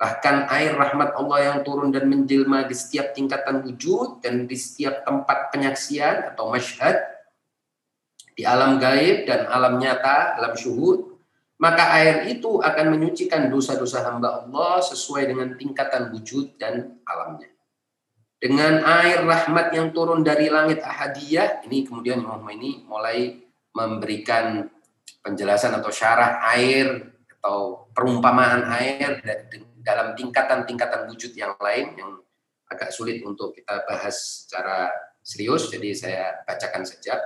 Bahkan 0.00 0.48
air 0.48 0.72
rahmat 0.80 1.12
Allah 1.12 1.38
yang 1.52 1.58
turun 1.60 1.92
dan 1.92 2.08
menjelma 2.08 2.64
di 2.64 2.72
setiap 2.72 3.12
tingkatan 3.12 3.60
wujud 3.60 4.24
dan 4.24 4.48
di 4.48 4.56
setiap 4.56 5.04
tempat 5.04 5.52
penyaksian 5.52 6.32
atau 6.32 6.48
masyhad 6.48 6.96
di 8.32 8.48
alam 8.48 8.80
gaib 8.80 9.28
dan 9.28 9.44
alam 9.44 9.76
nyata, 9.76 10.40
alam 10.40 10.56
syuhud, 10.56 11.09
maka 11.60 11.92
air 12.00 12.24
itu 12.32 12.56
akan 12.56 12.96
menyucikan 12.96 13.52
dosa-dosa 13.52 14.00
hamba 14.08 14.40
Allah 14.40 14.80
sesuai 14.80 15.28
dengan 15.28 15.52
tingkatan 15.60 16.08
wujud 16.08 16.56
dan 16.56 16.96
alamnya. 17.04 17.52
Dengan 18.40 18.80
air 18.80 19.20
rahmat 19.20 19.68
yang 19.76 19.92
turun 19.92 20.24
dari 20.24 20.48
langit 20.48 20.80
ahadiyah 20.80 21.60
ini 21.68 21.84
kemudian 21.84 22.24
Imam 22.24 22.40
ini 22.48 22.80
mulai 22.88 23.36
memberikan 23.76 24.64
penjelasan 25.20 25.76
atau 25.76 25.92
syarah 25.92 26.40
air 26.56 27.12
atau 27.36 27.84
perumpamaan 27.92 28.64
air 28.80 29.20
dalam 29.84 30.16
tingkatan-tingkatan 30.16 31.12
wujud 31.12 31.36
yang 31.36 31.52
lain 31.60 31.92
yang 32.00 32.16
agak 32.72 32.88
sulit 32.88 33.20
untuk 33.20 33.52
kita 33.52 33.84
bahas 33.84 34.48
secara 34.48 34.88
serius. 35.20 35.68
Jadi 35.68 35.92
saya 35.92 36.40
bacakan 36.48 36.88
saja. 36.88 37.20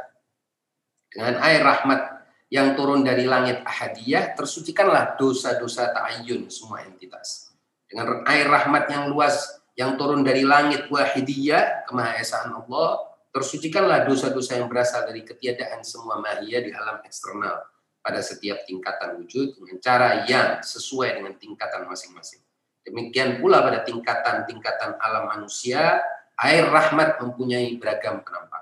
Dengan 1.06 1.38
air 1.38 1.62
rahmat 1.62 2.23
yang 2.52 2.76
turun 2.76 3.04
dari 3.04 3.24
langit 3.24 3.64
ahadiyah 3.64 4.37
tersucikanlah 4.37 5.16
dosa-dosa 5.16 5.90
ta'ayyun 5.92 6.48
semua 6.52 6.85
entitas 6.85 7.54
dengan 7.88 8.26
air 8.26 8.50
rahmat 8.50 8.90
yang 8.90 9.07
luas 9.07 9.64
yang 9.74 9.98
turun 9.98 10.22
dari 10.22 10.46
langit 10.46 10.87
wahidiyah, 10.87 11.87
kemahasaan 11.90 12.54
Allah, 12.54 13.11
tersucikanlah 13.35 14.07
dosa-dosa 14.07 14.62
yang 14.62 14.70
berasal 14.70 15.02
dari 15.02 15.26
ketiadaan 15.26 15.83
semua 15.83 16.22
mahiyah 16.22 16.62
di 16.62 16.70
alam 16.70 17.02
eksternal 17.02 17.66
pada 17.98 18.22
setiap 18.22 18.62
tingkatan 18.70 19.18
wujud 19.18 19.59
dengan 19.59 19.76
cara 19.83 20.22
yang 20.30 20.62
sesuai 20.62 21.18
dengan 21.18 21.35
tingkatan 21.35 21.90
masing-masing. 21.90 22.38
Demikian 22.87 23.42
pula 23.42 23.66
pada 23.66 23.83
tingkatan-tingkatan 23.83 24.94
alam 25.02 25.26
manusia, 25.35 25.98
air 26.38 26.70
rahmat 26.70 27.18
mempunyai 27.18 27.74
beragam 27.74 28.22
penampakan. 28.22 28.53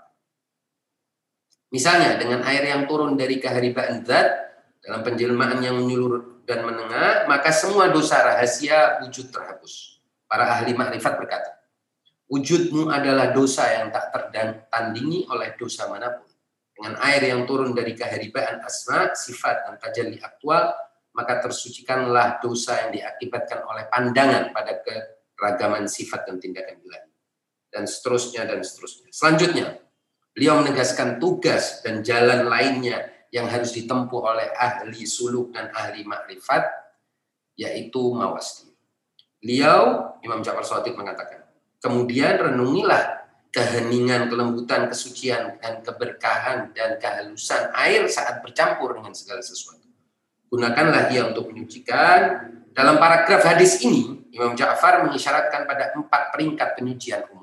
Misalnya 1.73 2.21
dengan 2.21 2.45
air 2.45 2.69
yang 2.69 2.85
turun 2.85 3.17
dari 3.17 3.41
keharibaan 3.41 4.05
zat 4.05 4.29
dalam 4.85 5.01
penjelmaan 5.01 5.57
yang 5.65 5.81
menyeluruh 5.81 6.45
dan 6.45 6.69
menengah, 6.69 7.25
maka 7.25 7.49
semua 7.49 7.89
dosa 7.89 8.21
rahasia 8.21 9.01
wujud 9.01 9.33
terhapus. 9.33 10.05
Para 10.29 10.53
ahli 10.53 10.77
makrifat 10.77 11.17
berkata, 11.17 11.49
wujudmu 12.29 12.93
adalah 12.93 13.33
dosa 13.33 13.69
yang 13.73 13.89
tak 13.89 14.13
tertandingi 14.13 15.25
oleh 15.33 15.57
dosa 15.57 15.89
mana 15.89 16.13
pun. 16.13 16.29
Dengan 16.77 16.97
air 17.05 17.25
yang 17.25 17.45
turun 17.49 17.73
dari 17.77 17.93
keharibaan 17.97 18.65
asma, 18.65 19.13
sifat, 19.13 19.69
dan 19.69 19.75
tajalli 19.81 20.21
aktual, 20.21 20.73
maka 21.13 21.41
tersucikanlah 21.45 22.41
dosa 22.41 22.89
yang 22.89 22.91
diakibatkan 22.97 23.65
oleh 23.69 23.89
pandangan 23.93 24.53
pada 24.57 24.81
keragaman 25.37 25.85
sifat 25.85 26.29
dan 26.29 26.41
tindakan 26.41 26.81
ilahi. 26.81 27.13
Dan 27.73 27.85
seterusnya 27.89 28.49
dan 28.49 28.61
seterusnya. 28.65 29.09
Selanjutnya, 29.13 29.82
beliau 30.33 30.61
menegaskan 30.65 31.21
tugas 31.21 31.81
dan 31.85 32.01
jalan 32.01 32.49
lainnya 32.49 33.09
yang 33.33 33.49
harus 33.49 33.73
ditempuh 33.73 34.21
oleh 34.21 34.53
ahli 34.53 35.09
suluk 35.09 35.57
dan 35.57 35.73
ahli 35.73 36.05
makrifat, 36.05 36.69
yaitu 37.57 38.13
mawasti. 38.13 38.69
Beliau, 39.41 40.15
Imam 40.21 40.45
Ja'far 40.45 40.63
Sadiq 40.63 40.95
mengatakan, 40.95 41.49
kemudian 41.81 42.39
renungilah 42.39 43.25
keheningan, 43.49 44.29
kelembutan, 44.29 44.87
kesucian, 44.87 45.59
dan 45.59 45.81
keberkahan, 45.81 46.71
dan 46.77 47.01
kehalusan 47.01 47.73
air 47.75 48.07
saat 48.07 48.45
bercampur 48.45 48.95
dengan 48.95 49.17
segala 49.17 49.41
sesuatu. 49.41 49.83
Gunakanlah 50.53 51.09
ia 51.09 51.33
untuk 51.33 51.49
menyucikan. 51.49 52.53
Dalam 52.77 53.01
paragraf 53.01 53.45
hadis 53.49 53.81
ini, 53.81 54.29
Imam 54.33 54.53
Ja'far 54.53 55.05
mengisyaratkan 55.09 55.65
pada 55.65 55.97
empat 55.97 56.33
peringkat 56.37 56.77
penyucian 56.79 57.25
umum. 57.33 57.42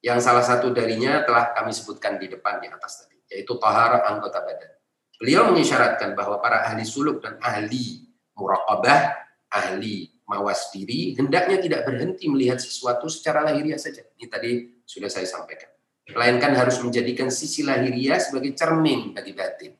Yang 0.00 0.18
salah 0.24 0.44
satu 0.44 0.72
darinya 0.72 1.20
telah 1.28 1.52
kami 1.52 1.76
sebutkan 1.76 2.16
di 2.16 2.32
depan 2.32 2.56
di 2.64 2.72
atas 2.72 3.04
tadi, 3.04 3.20
yaitu 3.28 3.52
tahara 3.60 4.00
anggota 4.08 4.40
badan. 4.40 4.72
Beliau 5.20 5.52
mengisyaratkan 5.52 6.16
bahwa 6.16 6.40
para 6.40 6.64
ahli 6.64 6.88
suluk 6.88 7.20
dan 7.20 7.36
ahli 7.44 8.08
muraqabah, 8.32 9.12
ahli 9.52 10.08
mawas 10.24 10.72
diri, 10.72 11.12
hendaknya 11.12 11.60
tidak 11.60 11.84
berhenti 11.84 12.32
melihat 12.32 12.56
sesuatu 12.56 13.12
secara 13.12 13.44
lahiriah 13.44 13.76
saja. 13.76 14.00
Ini 14.16 14.26
tadi 14.32 14.80
sudah 14.88 15.12
saya 15.12 15.28
sampaikan. 15.28 15.68
Melainkan 16.16 16.56
harus 16.56 16.80
menjadikan 16.80 17.28
sisi 17.28 17.60
lahiriah 17.60 18.16
sebagai 18.16 18.56
cermin 18.56 19.12
bagi 19.12 19.36
batin. 19.36 19.76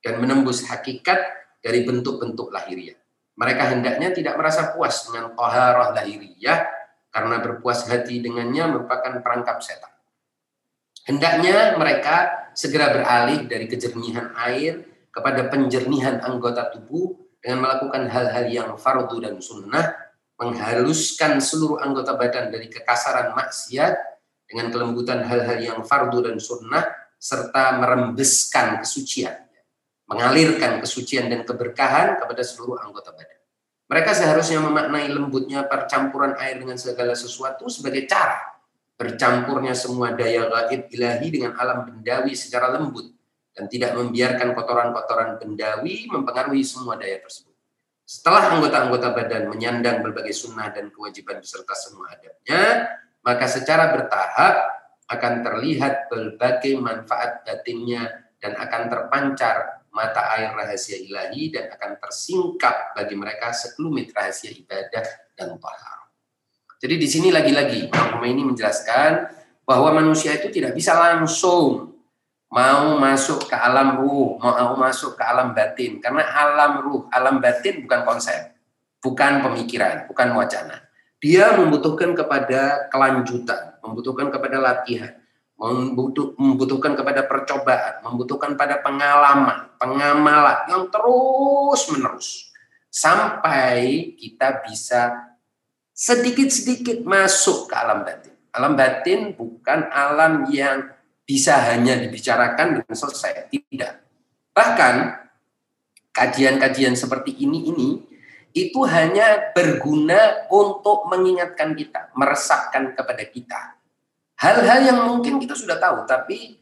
Dan 0.00 0.18
menembus 0.18 0.66
hakikat 0.66 1.20
dari 1.62 1.84
bentuk-bentuk 1.84 2.48
lahiriah. 2.50 2.98
Mereka 3.36 3.62
hendaknya 3.76 4.10
tidak 4.10 4.34
merasa 4.40 4.74
puas 4.74 5.04
dengan 5.06 5.36
toharah 5.36 5.94
lahiriah 5.94 6.81
karena 7.12 7.36
berpuas 7.44 7.84
hati 7.86 8.24
dengannya 8.24 8.72
merupakan 8.72 9.20
perangkap 9.20 9.60
setan. 9.60 9.92
Hendaknya 11.04 11.76
mereka 11.76 12.48
segera 12.56 12.90
beralih 12.94 13.44
dari 13.44 13.68
kejernihan 13.68 14.32
air 14.48 14.86
kepada 15.12 15.46
penjernihan 15.52 16.24
anggota 16.24 16.72
tubuh 16.72 17.12
dengan 17.42 17.68
melakukan 17.68 18.08
hal-hal 18.08 18.46
yang 18.48 18.70
fardu 18.80 19.20
dan 19.20 19.36
sunnah, 19.44 19.92
menghaluskan 20.40 21.42
seluruh 21.42 21.82
anggota 21.84 22.16
badan 22.16 22.48
dari 22.48 22.72
kekasaran 22.72 23.36
maksiat 23.36 23.94
dengan 24.48 24.72
kelembutan 24.72 25.20
hal-hal 25.26 25.58
yang 25.60 25.78
fardu 25.84 26.22
dan 26.24 26.40
sunnah, 26.40 26.86
serta 27.18 27.78
merembeskan 27.78 28.82
kesucian, 28.82 29.36
mengalirkan 30.06 30.82
kesucian 30.82 31.30
dan 31.30 31.46
keberkahan 31.46 32.18
kepada 32.18 32.42
seluruh 32.42 32.78
anggota 32.82 33.14
badan. 33.14 33.31
Mereka 33.92 34.16
seharusnya 34.16 34.64
memaknai 34.64 35.12
lembutnya 35.12 35.68
percampuran 35.68 36.32
air 36.40 36.56
dengan 36.56 36.80
segala 36.80 37.12
sesuatu 37.12 37.68
sebagai 37.68 38.08
cara 38.08 38.40
bercampurnya 38.96 39.76
semua 39.76 40.16
daya 40.16 40.48
gaib 40.48 40.88
ilahi 40.88 41.28
dengan 41.28 41.52
alam 41.60 41.84
bendawi 41.84 42.32
secara 42.32 42.72
lembut 42.72 43.12
dan 43.52 43.68
tidak 43.68 43.92
membiarkan 43.92 44.56
kotoran-kotoran 44.56 45.36
bendawi 45.36 46.08
mempengaruhi 46.08 46.64
semua 46.64 46.96
daya 46.96 47.20
tersebut. 47.20 47.52
Setelah 48.08 48.56
anggota-anggota 48.56 49.12
badan 49.12 49.52
menyandang 49.52 50.00
berbagai 50.00 50.32
sunnah 50.32 50.72
dan 50.72 50.88
kewajiban 50.88 51.44
beserta 51.44 51.76
semua 51.76 52.16
adabnya, 52.16 52.88
maka 53.20 53.44
secara 53.44 53.92
bertahap 53.92 54.54
akan 55.12 55.32
terlihat 55.44 56.08
berbagai 56.08 56.80
manfaat 56.80 57.44
batinnya 57.44 58.08
dan 58.40 58.56
akan 58.56 58.88
terpancar 58.88 59.81
mata 59.92 60.32
air 60.34 60.56
rahasia 60.56 60.96
ilahi 60.96 61.52
dan 61.52 61.68
akan 61.68 62.00
tersingkap 62.00 62.96
bagi 62.96 63.14
mereka 63.14 63.52
sekelumit 63.52 64.10
rahasia 64.16 64.50
ibadah 64.50 65.04
dan 65.36 65.60
tahar. 65.60 66.08
Jadi 66.82 66.94
di 66.98 67.06
sini 67.06 67.28
lagi-lagi 67.30 67.86
Imam 67.92 68.24
ini 68.26 68.42
menjelaskan 68.42 69.30
bahwa 69.62 70.02
manusia 70.02 70.34
itu 70.34 70.50
tidak 70.50 70.74
bisa 70.74 70.98
langsung 70.98 71.94
mau 72.52 73.00
masuk 73.00 73.48
ke 73.48 73.56
alam 73.56 74.02
ruh, 74.02 74.36
mau 74.36 74.74
masuk 74.74 75.14
ke 75.14 75.22
alam 75.22 75.54
batin. 75.54 76.02
Karena 76.02 76.26
alam 76.26 76.82
ruh, 76.82 77.06
alam 77.08 77.38
batin 77.38 77.86
bukan 77.86 78.02
konsep, 78.02 78.52
bukan 78.98 79.40
pemikiran, 79.46 80.10
bukan 80.10 80.34
wacana. 80.34 80.84
Dia 81.22 81.54
membutuhkan 81.54 82.18
kepada 82.18 82.90
kelanjutan, 82.90 83.78
membutuhkan 83.78 84.28
kepada 84.34 84.58
latihan, 84.58 85.21
membutuhkan 85.62 86.98
kepada 86.98 87.22
percobaan, 87.22 88.02
membutuhkan 88.02 88.58
pada 88.58 88.82
pengalaman, 88.82 89.70
pengamalan 89.78 90.58
yang 90.66 90.90
terus 90.90 91.86
menerus 91.94 92.50
sampai 92.90 94.12
kita 94.18 94.66
bisa 94.66 95.32
sedikit-sedikit 95.94 97.06
masuk 97.06 97.70
ke 97.70 97.74
alam 97.78 98.02
batin. 98.02 98.34
Alam 98.52 98.74
batin 98.74 99.32
bukan 99.32 99.88
alam 99.88 100.50
yang 100.50 100.90
bisa 101.22 101.56
hanya 101.72 101.96
dibicarakan 101.96 102.82
dan 102.82 102.92
selesai, 102.92 103.48
tidak. 103.48 104.02
Bahkan 104.52 104.94
kajian-kajian 106.12 106.92
seperti 106.92 107.38
ini 107.40 107.72
ini 107.72 107.90
itu 108.52 108.84
hanya 108.84 109.54
berguna 109.56 110.44
untuk 110.52 111.08
mengingatkan 111.08 111.72
kita, 111.72 112.12
meresapkan 112.12 112.92
kepada 112.92 113.24
kita. 113.24 113.60
Hal-hal 114.42 114.80
yang 114.82 114.98
mungkin 115.06 115.38
kita 115.38 115.54
sudah 115.54 115.78
tahu, 115.78 116.02
tapi 116.02 116.58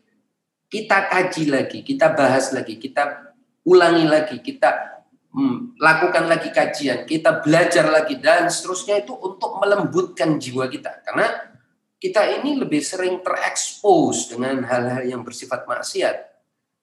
kita 0.68 1.08
kaji 1.08 1.48
lagi, 1.48 1.80
kita 1.80 2.12
bahas 2.12 2.52
lagi, 2.52 2.76
kita 2.76 3.32
ulangi 3.64 4.04
lagi, 4.04 4.36
kita 4.44 5.00
hmm, 5.32 5.80
lakukan 5.80 6.28
lagi 6.28 6.52
kajian, 6.52 7.08
kita 7.08 7.40
belajar 7.40 7.88
lagi 7.88 8.20
dan 8.20 8.52
seterusnya 8.52 9.00
itu 9.00 9.16
untuk 9.16 9.56
melembutkan 9.56 10.36
jiwa 10.36 10.68
kita. 10.68 11.00
Karena 11.08 11.24
kita 11.96 12.20
ini 12.36 12.60
lebih 12.60 12.84
sering 12.84 13.24
terekspos 13.24 14.28
dengan 14.28 14.60
hal-hal 14.68 15.00
yang 15.08 15.24
bersifat 15.24 15.64
maksiat 15.64 16.16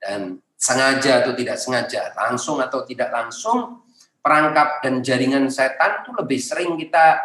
dan 0.01 0.41
sengaja 0.57 1.21
atau 1.21 1.37
tidak 1.37 1.61
sengaja, 1.61 2.09
langsung 2.17 2.57
atau 2.57 2.81
tidak 2.81 3.13
langsung 3.13 3.85
perangkap 4.17 4.81
dan 4.81 5.05
jaringan 5.05 5.45
setan 5.53 6.01
itu 6.01 6.09
lebih 6.17 6.41
sering 6.41 6.73
kita 6.73 7.21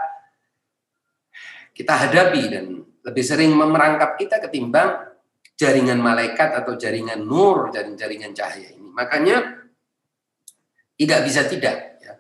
kita 1.73 1.97
hadapi 1.97 2.43
dan 2.53 2.85
lebih 3.03 3.25
sering 3.27 3.51
memerangkap 3.55 4.15
kita 4.15 4.39
ketimbang 4.39 5.13
jaringan 5.59 5.99
malaikat 5.99 6.55
atau 6.59 6.75
jaringan 6.75 7.23
nur, 7.23 7.71
jaringan 7.75 8.35
cahaya 8.35 8.75
ini. 8.75 8.89
Makanya 8.91 9.63
tidak 10.99 11.21
bisa 11.27 11.47
tidak. 11.47 11.77
Ya. 12.03 12.15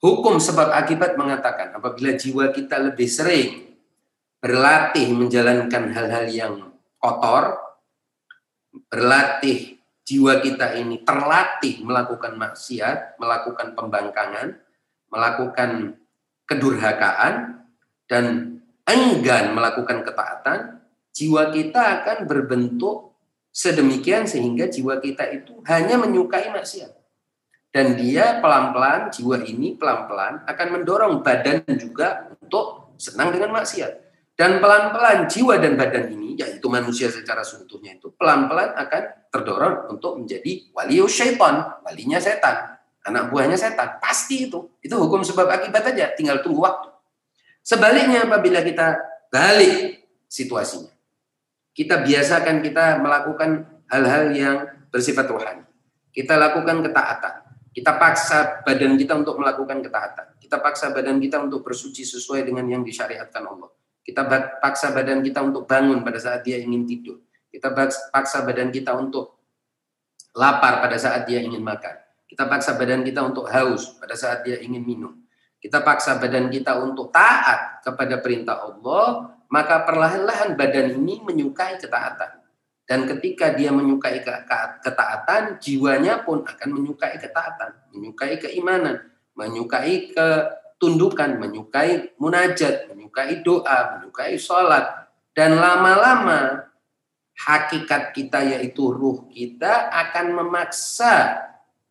Hukum 0.00 0.40
sebab 0.40 0.72
akibat 0.72 1.16
mengatakan 1.16 1.76
apabila 1.76 2.16
jiwa 2.16 2.52
kita 2.52 2.80
lebih 2.80 3.08
sering 3.08 3.76
berlatih 4.42 5.12
menjalankan 5.14 5.92
hal-hal 5.94 6.26
yang 6.28 6.54
kotor, 6.98 7.56
berlatih 8.90 9.78
jiwa 10.02 10.42
kita 10.42 10.74
ini 10.76 11.06
terlatih 11.06 11.84
melakukan 11.86 12.34
maksiat, 12.34 13.22
melakukan 13.22 13.78
pembangkangan, 13.78 14.58
melakukan 15.12 15.94
kedurhakaan, 16.48 17.64
dan 18.10 18.51
enggan 18.86 19.54
melakukan 19.54 20.02
ketaatan, 20.02 20.82
jiwa 21.14 21.52
kita 21.52 22.02
akan 22.02 22.26
berbentuk 22.26 23.14
sedemikian 23.52 24.24
sehingga 24.24 24.66
jiwa 24.66 24.98
kita 24.98 25.28
itu 25.30 25.60
hanya 25.68 26.00
menyukai 26.00 26.48
maksiat. 26.50 26.90
Dan 27.72 27.96
dia 27.96 28.36
pelan-pelan, 28.44 29.08
jiwa 29.08 29.48
ini 29.48 29.80
pelan-pelan 29.80 30.44
akan 30.44 30.66
mendorong 30.76 31.24
badan 31.24 31.64
juga 31.80 32.28
untuk 32.36 32.92
senang 33.00 33.32
dengan 33.32 33.48
maksiat. 33.56 34.12
Dan 34.36 34.60
pelan-pelan 34.60 35.24
jiwa 35.24 35.56
dan 35.56 35.80
badan 35.80 36.12
ini, 36.12 36.36
yaitu 36.36 36.68
manusia 36.68 37.08
secara 37.08 37.40
seutuhnya 37.40 37.96
itu, 37.96 38.12
pelan-pelan 38.12 38.76
akan 38.76 39.02
terdorong 39.32 39.88
untuk 39.88 40.20
menjadi 40.20 40.68
wali 40.76 41.00
syaitan, 41.08 41.80
walinya 41.80 42.20
setan, 42.20 42.76
anak 43.08 43.32
buahnya 43.32 43.56
setan. 43.56 43.96
Pasti 44.04 44.52
itu. 44.52 44.76
Itu 44.84 45.00
hukum 45.00 45.24
sebab 45.24 45.48
akibat 45.48 45.96
aja, 45.96 46.12
tinggal 46.12 46.44
tunggu 46.44 46.60
waktu. 46.60 46.91
Sebaliknya 47.62 48.26
apabila 48.26 48.60
kita 48.62 48.98
balik 49.30 50.06
situasinya, 50.26 50.90
kita 51.72 52.02
biasakan 52.02 52.60
kita 52.60 52.98
melakukan 52.98 53.82
hal-hal 53.88 54.24
yang 54.34 54.56
bersifat 54.90 55.30
rohani. 55.30 55.64
Kita 56.12 56.36
lakukan 56.36 56.84
ketaatan 56.84 57.42
kita 57.72 57.96
paksa 57.96 58.60
badan 58.68 59.00
kita 59.00 59.16
untuk 59.16 59.40
melakukan 59.40 59.80
ketaatan. 59.80 60.36
Kita 60.36 60.60
paksa 60.60 60.92
badan 60.92 61.16
kita 61.16 61.40
untuk 61.40 61.64
bersuci 61.64 62.04
sesuai 62.04 62.44
dengan 62.44 62.68
yang 62.68 62.84
disyariatkan 62.84 63.40
Allah. 63.48 63.72
Kita 64.04 64.28
paksa 64.60 64.92
badan 64.92 65.24
kita 65.24 65.40
untuk 65.40 65.64
bangun 65.64 66.04
pada 66.04 66.20
saat 66.20 66.44
dia 66.44 66.60
ingin 66.60 66.84
tidur. 66.84 67.24
Kita 67.48 67.72
paksa 68.12 68.44
badan 68.44 68.68
kita 68.68 68.92
untuk 68.92 69.40
lapar 70.36 70.84
pada 70.84 71.00
saat 71.00 71.24
dia 71.24 71.40
ingin 71.40 71.64
makan. 71.64 71.96
Kita 72.28 72.44
paksa 72.44 72.76
badan 72.76 73.00
kita 73.00 73.24
untuk 73.24 73.48
haus 73.48 73.96
pada 73.96 74.12
saat 74.20 74.44
dia 74.44 74.60
ingin 74.60 74.84
minum. 74.84 75.21
Kita 75.62 75.78
paksa 75.78 76.18
badan 76.18 76.50
kita 76.50 76.74
untuk 76.82 77.14
taat 77.14 77.86
kepada 77.86 78.18
perintah 78.18 78.66
Allah, 78.66 79.30
maka 79.46 79.86
perlahan-lahan 79.86 80.58
badan 80.58 80.98
ini 80.98 81.22
menyukai 81.22 81.78
ketaatan. 81.78 82.42
Dan 82.82 83.06
ketika 83.06 83.54
dia 83.54 83.70
menyukai 83.70 84.26
ketaatan, 84.82 85.62
jiwanya 85.62 86.26
pun 86.26 86.42
akan 86.42 86.68
menyukai 86.74 87.14
ketaatan, 87.14 87.78
menyukai 87.94 88.42
keimanan, 88.42 89.06
menyukai 89.38 90.10
ketundukan, 90.10 91.38
menyukai 91.38 92.10
munajat, 92.18 92.90
menyukai 92.90 93.38
doa, 93.46 93.96
menyukai 93.96 94.34
sholat. 94.34 95.14
Dan 95.30 95.62
lama-lama 95.62 96.66
hakikat 97.38 98.10
kita 98.12 98.42
yaitu 98.44 98.90
ruh 98.90 99.30
kita 99.30 99.94
akan 99.94 100.42
memaksa 100.42 101.38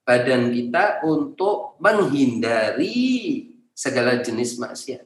badan 0.06 0.52
kita 0.52 1.02
untuk 1.08 1.80
menghindari 1.80 3.51
segala 3.82 4.22
jenis 4.22 4.62
maksiat. 4.62 5.02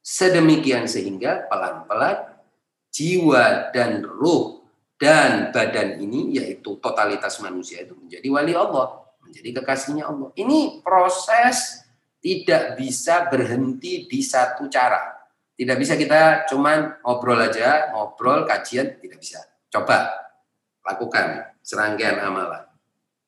Sedemikian 0.00 0.88
sehingga 0.88 1.44
pelan-pelan 1.52 2.40
jiwa 2.88 3.68
dan 3.76 4.00
ruh 4.00 4.64
dan 4.96 5.52
badan 5.52 6.00
ini 6.00 6.40
yaitu 6.40 6.80
totalitas 6.80 7.36
manusia 7.44 7.84
itu 7.84 7.92
menjadi 7.92 8.24
wali 8.32 8.56
Allah, 8.56 9.04
menjadi 9.20 9.60
kekasihnya 9.60 10.08
Allah. 10.08 10.32
Ini 10.32 10.80
proses 10.80 11.84
tidak 12.24 12.80
bisa 12.80 13.28
berhenti 13.28 14.08
di 14.08 14.24
satu 14.24 14.72
cara. 14.72 15.12
Tidak 15.52 15.76
bisa 15.76 16.00
kita 16.00 16.48
cuman 16.48 17.04
ngobrol 17.04 17.36
aja, 17.44 17.92
ngobrol 17.92 18.48
kajian 18.48 18.96
tidak 18.96 19.20
bisa. 19.20 19.44
Coba 19.68 20.16
lakukan 20.80 21.52
serangkaian 21.60 22.24
amalan. 22.24 22.64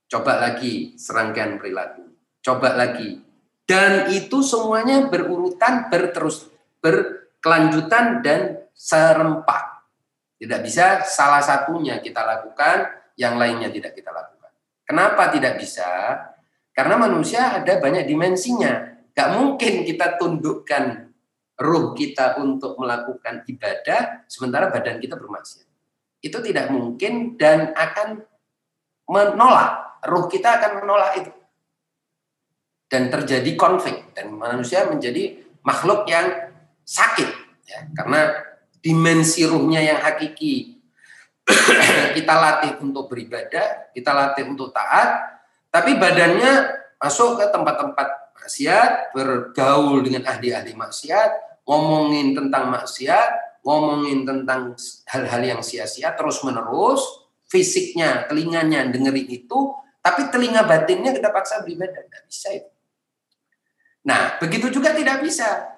Coba 0.09 0.41
lagi 0.41 0.97
serangkaian 0.97 1.61
perilaku. 1.61 2.09
Coba 2.41 2.73
lagi. 2.73 3.28
Dan 3.69 4.09
itu 4.17 4.41
semuanya 4.41 5.13
berurutan, 5.13 5.93
berterus, 5.93 6.49
berkelanjutan 6.81 8.25
dan 8.25 8.65
serempak 8.73 9.79
tidak 10.39 10.61
bisa 10.63 11.03
salah 11.03 11.43
satunya 11.43 11.99
kita 11.99 12.23
lakukan, 12.23 12.87
yang 13.19 13.35
lainnya 13.35 13.75
tidak 13.75 13.99
kita 13.99 14.15
lakukan. 14.15 14.55
Kenapa 14.87 15.35
tidak 15.35 15.59
bisa? 15.59 16.15
Karena 16.71 16.95
manusia 16.95 17.59
ada 17.59 17.83
banyak 17.83 18.07
dimensinya. 18.07 19.03
Gak 19.11 19.35
mungkin 19.35 19.83
kita 19.83 20.15
tundukkan 20.15 21.11
ruh 21.59 21.91
kita 21.99 22.39
untuk 22.39 22.79
melakukan 22.79 23.43
ibadah, 23.51 24.31
sementara 24.31 24.71
badan 24.71 25.03
kita 25.03 25.19
bermaksiat. 25.19 25.67
Itu 26.23 26.39
tidak 26.39 26.71
mungkin 26.71 27.35
dan 27.35 27.75
akan 27.75 28.23
menolak. 29.11 29.99
Ruh 30.07 30.31
kita 30.31 30.63
akan 30.63 30.87
menolak 30.87 31.19
itu. 31.19 31.31
Dan 32.89 33.13
terjadi 33.13 33.55
konflik. 33.55 34.17
Dan 34.17 34.35
manusia 34.35 34.89
menjadi 34.89 35.45
makhluk 35.61 36.09
yang 36.09 36.51
sakit. 36.89 37.29
Ya, 37.69 37.85
karena 37.93 38.33
dimensi 38.81 39.45
ruhnya 39.45 39.85
yang 39.85 40.01
hakiki 40.01 40.79
kita 42.17 42.35
latih 42.37 42.81
untuk 42.85 43.09
beribadah, 43.09 43.93
kita 43.93 44.13
latih 44.13 44.45
untuk 44.49 44.73
taat, 44.73 45.41
tapi 45.73 45.97
badannya 45.97 46.77
masuk 47.01 47.41
ke 47.41 47.45
tempat-tempat 47.49 48.09
maksiat, 48.41 49.13
bergaul 49.17 50.05
dengan 50.05 50.29
ahli-ahli 50.29 50.77
maksiat, 50.77 51.63
ngomongin 51.65 52.37
tentang 52.37 52.69
maksiat, 52.73 53.61
ngomongin 53.65 54.25
tentang 54.25 54.77
hal-hal 55.09 55.43
yang 55.45 55.61
sia-sia 55.65 56.13
terus-menerus, 56.17 57.29
fisiknya, 57.49 58.29
telinganya 58.29 58.89
dengerin 58.89 59.29
itu, 59.29 59.73
tapi 60.05 60.29
telinga 60.33 60.65
batinnya 60.65 61.13
kita 61.17 61.33
paksa 61.33 61.65
beribadah, 61.65 62.01
tidak 62.09 62.23
bisa 62.29 62.49
itu. 62.57 62.78
Nah, 64.09 64.41
begitu 64.41 64.73
juga 64.73 64.97
tidak 64.97 65.21
bisa 65.21 65.77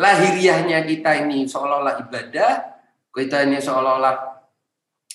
lahiriahnya 0.00 0.80
kita 0.88 1.28
ini 1.28 1.44
seolah-olah 1.44 2.00
ibadah, 2.08 2.50
kita 3.12 3.44
ini 3.44 3.60
seolah-olah 3.60 4.16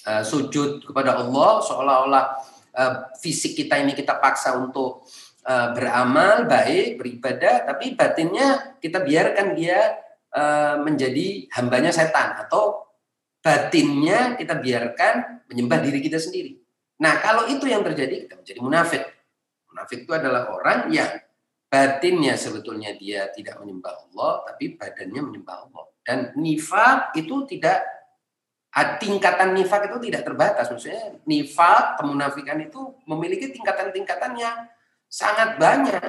uh, 0.05 0.21
sujud 0.21 0.85
kepada 0.85 1.17
Allah, 1.17 1.65
seolah-olah 1.65 2.25
uh, 2.77 2.93
fisik 3.17 3.57
kita 3.57 3.81
ini 3.81 3.97
kita 3.97 4.21
paksa 4.21 4.53
untuk 4.61 5.09
uh, 5.49 5.73
beramal 5.73 6.45
baik, 6.45 7.01
beribadah, 7.01 7.65
tapi 7.65 7.97
batinnya 7.97 8.77
kita 8.77 9.01
biarkan 9.01 9.57
dia 9.57 9.97
uh, 10.37 10.77
menjadi 10.85 11.49
hambanya 11.57 11.89
setan 11.89 12.45
atau 12.45 12.85
batinnya 13.41 14.37
kita 14.37 14.61
biarkan 14.61 15.45
menyembah 15.49 15.81
diri 15.81 15.97
kita 15.97 16.21
sendiri. 16.21 16.61
Nah, 17.01 17.17
kalau 17.25 17.49
itu 17.49 17.65
yang 17.65 17.81
terjadi, 17.81 18.29
kita 18.29 18.37
menjadi 18.37 18.59
munafik. 18.61 19.03
Munafik 19.73 20.05
itu 20.05 20.11
adalah 20.13 20.47
orang 20.53 20.87
yang 20.93 21.09
batinnya 21.69 22.37
sebetulnya 22.37 22.93
dia 22.95 23.27
tidak 23.33 23.59
menyembah 23.59 24.07
Allah, 24.07 24.45
tapi 24.47 24.77
badannya 24.77 25.21
menyembah 25.21 25.57
Allah. 25.67 25.83
Dan 26.05 26.37
nifak 26.37 27.17
itu 27.17 27.45
tidak 27.49 27.81
tingkatan 29.01 29.55
nifak 29.55 29.87
itu 29.87 29.97
tidak 30.11 30.21
terbatas. 30.27 30.67
Maksudnya 30.69 31.17
nifak, 31.25 31.99
kemunafikan 31.99 32.59
itu 32.59 32.93
memiliki 33.07 33.49
tingkatan-tingkatan 33.55 34.33
yang 34.35 34.57
sangat 35.07 35.55
banyak. 35.55 36.03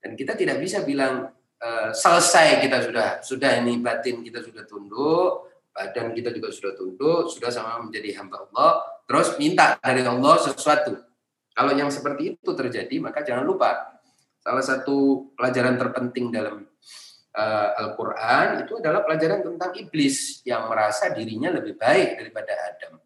Dan 0.00 0.16
kita 0.16 0.34
tidak 0.34 0.58
bisa 0.58 0.82
bilang 0.82 1.30
e, 1.60 1.68
selesai 1.92 2.58
kita 2.64 2.78
sudah 2.82 3.08
sudah 3.20 3.50
ini 3.60 3.78
batin 3.78 4.24
kita 4.24 4.40
sudah 4.42 4.64
tunduk, 4.64 5.48
badan 5.70 6.10
kita 6.16 6.34
juga 6.34 6.48
sudah 6.50 6.72
tunduk, 6.74 7.30
sudah 7.30 7.50
sama 7.52 7.84
menjadi 7.84 8.18
hamba 8.20 8.48
Allah, 8.48 8.70
terus 9.06 9.36
minta 9.38 9.76
dari 9.78 10.02
Allah 10.02 10.36
sesuatu. 10.40 10.98
Kalau 11.54 11.72
yang 11.76 11.92
seperti 11.92 12.36
itu 12.38 12.50
terjadi, 12.56 12.96
maka 12.98 13.20
jangan 13.20 13.44
lupa 13.44 13.99
Salah 14.40 14.64
satu 14.64 15.28
pelajaran 15.36 15.76
terpenting 15.76 16.32
dalam 16.32 16.64
uh, 17.36 17.68
Al-Quran 17.76 18.64
itu 18.64 18.80
adalah 18.80 19.04
pelajaran 19.04 19.44
tentang 19.44 19.70
iblis 19.76 20.40
yang 20.48 20.66
merasa 20.66 21.12
dirinya 21.12 21.52
lebih 21.52 21.76
baik 21.76 22.16
daripada 22.16 22.52
Adam. 22.56 22.96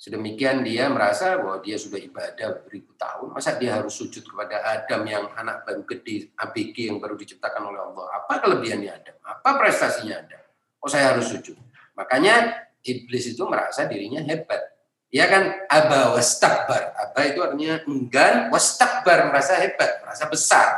Sedemikian 0.00 0.64
dia 0.64 0.88
merasa 0.88 1.36
bahwa 1.36 1.60
dia 1.60 1.76
sudah 1.76 2.00
ibadah 2.00 2.64
beribu 2.64 2.96
tahun, 2.96 3.36
masa 3.36 3.60
dia 3.60 3.76
harus 3.76 3.92
sujud 3.92 4.24
kepada 4.24 4.64
Adam 4.64 5.04
yang 5.04 5.28
anak 5.36 5.68
baru 5.68 5.84
gede, 5.84 6.32
ABG 6.40 6.88
yang 6.88 6.96
baru 6.96 7.20
diciptakan 7.20 7.68
oleh 7.68 7.84
Allah. 7.84 8.06
Apa 8.24 8.40
kelebihannya 8.40 8.88
Adam? 8.88 9.16
Apa 9.20 9.60
prestasinya 9.60 10.24
Adam? 10.24 10.40
Oh 10.80 10.88
saya 10.88 11.12
harus 11.12 11.28
sujud. 11.28 11.52
Makanya 11.92 12.64
iblis 12.80 13.28
itu 13.28 13.44
merasa 13.44 13.84
dirinya 13.84 14.24
hebat. 14.24 14.69
Ya 15.10 15.26
kan 15.26 15.66
aba 15.66 16.14
wastakbar. 16.14 16.94
Aba 16.94 17.20
itu 17.26 17.42
artinya 17.42 17.82
enggan, 17.82 18.46
wastakbar 18.54 19.26
merasa 19.26 19.58
hebat, 19.58 20.06
merasa 20.06 20.24
besar. 20.30 20.68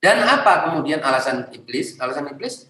Dan 0.00 0.24
apa 0.24 0.66
kemudian 0.66 1.04
alasan 1.04 1.52
iblis? 1.52 2.00
Alasan 2.00 2.32
iblis, 2.32 2.66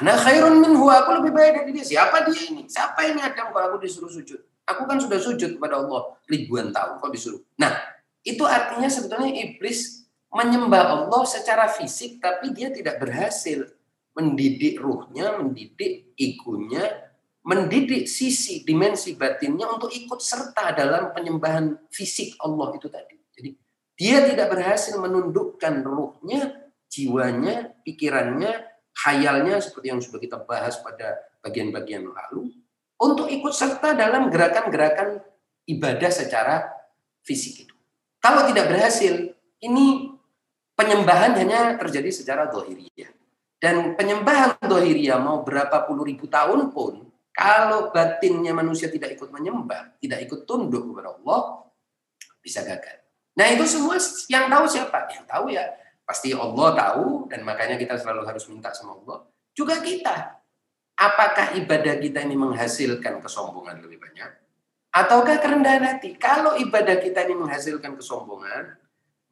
anak 0.00 0.24
khairun 0.24 0.58
minhu, 0.58 0.88
aku 0.88 1.22
lebih 1.22 1.30
baik 1.36 1.52
dari 1.62 1.70
dia. 1.78 1.84
Siapa 1.84 2.26
dia 2.26 2.40
ini? 2.48 2.66
Siapa 2.66 3.06
ini 3.06 3.20
Adam 3.22 3.52
kalau 3.54 3.76
aku 3.76 3.86
disuruh 3.86 4.10
sujud? 4.10 4.40
Aku 4.66 4.88
kan 4.88 4.98
sudah 4.98 5.20
sujud 5.20 5.60
kepada 5.60 5.78
Allah 5.78 6.16
ribuan 6.26 6.72
tahun 6.72 6.98
kok 6.98 7.12
disuruh. 7.12 7.44
Nah, 7.60 7.76
itu 8.24 8.42
artinya 8.48 8.88
sebetulnya 8.88 9.30
iblis 9.30 10.08
menyembah 10.32 10.96
Allah 10.96 11.22
secara 11.28 11.68
fisik 11.68 12.18
tapi 12.24 12.56
dia 12.56 12.72
tidak 12.72 12.98
berhasil 12.98 13.68
mendidik 14.16 14.80
ruhnya, 14.80 15.36
mendidik 15.36 16.16
egonya, 16.16 17.11
mendidik 17.42 18.06
sisi 18.06 18.62
dimensi 18.62 19.18
batinnya 19.18 19.66
untuk 19.66 19.90
ikut 19.90 20.22
serta 20.22 20.70
dalam 20.74 21.10
penyembahan 21.10 21.90
fisik 21.90 22.38
Allah 22.38 22.70
itu 22.78 22.86
tadi. 22.86 23.18
Jadi 23.34 23.50
dia 23.98 24.22
tidak 24.26 24.54
berhasil 24.54 24.94
menundukkan 24.98 25.82
ruhnya, 25.82 26.70
jiwanya, 26.86 27.74
pikirannya, 27.82 28.52
khayalnya 28.94 29.58
seperti 29.58 29.86
yang 29.90 30.00
sudah 30.00 30.20
kita 30.22 30.38
bahas 30.46 30.78
pada 30.80 31.18
bagian-bagian 31.42 32.06
lalu 32.06 32.54
untuk 33.02 33.26
ikut 33.26 33.50
serta 33.50 33.98
dalam 33.98 34.30
gerakan-gerakan 34.30 35.18
ibadah 35.66 36.10
secara 36.14 36.70
fisik 37.26 37.66
itu. 37.66 37.74
Kalau 38.22 38.46
tidak 38.46 38.70
berhasil, 38.70 39.34
ini 39.58 40.14
penyembahan 40.78 41.34
hanya 41.34 41.74
terjadi 41.74 42.10
secara 42.14 42.46
dohiriyah. 42.46 43.10
Dan 43.58 43.94
penyembahan 43.98 44.58
dohiriyah 44.62 45.18
mau 45.18 45.42
berapa 45.42 45.86
puluh 45.86 46.06
ribu 46.06 46.30
tahun 46.30 46.70
pun 46.70 47.11
kalau 47.32 47.88
batinnya 47.88 48.52
manusia 48.52 48.92
tidak 48.92 49.16
ikut 49.16 49.32
menyembah, 49.32 49.96
tidak 49.96 50.20
ikut 50.28 50.44
tunduk 50.44 50.84
kepada 50.92 51.16
Allah, 51.16 51.64
bisa 52.44 52.60
gagal. 52.60 53.00
Nah 53.32 53.46
itu 53.48 53.64
semua 53.64 53.96
yang 54.28 54.52
tahu 54.52 54.64
siapa? 54.68 55.08
Yang 55.08 55.24
tahu 55.24 55.46
ya 55.48 55.64
pasti 56.04 56.36
Allah 56.36 56.68
tahu 56.76 57.32
dan 57.32 57.40
makanya 57.40 57.80
kita 57.80 57.96
selalu 57.96 58.28
harus 58.28 58.44
minta 58.52 58.68
sama 58.76 59.00
Allah. 59.00 59.24
Juga 59.56 59.80
kita. 59.80 60.44
Apakah 60.92 61.56
ibadah 61.56 61.96
kita 61.96 62.20
ini 62.20 62.36
menghasilkan 62.36 63.24
kesombongan 63.24 63.80
lebih 63.80 63.96
banyak? 63.96 64.28
Ataukah 64.92 65.40
kerendahan 65.40 65.80
hati? 65.88 66.20
Kalau 66.20 66.52
ibadah 66.60 67.00
kita 67.00 67.24
ini 67.24 67.32
menghasilkan 67.32 67.96
kesombongan, 67.96 68.76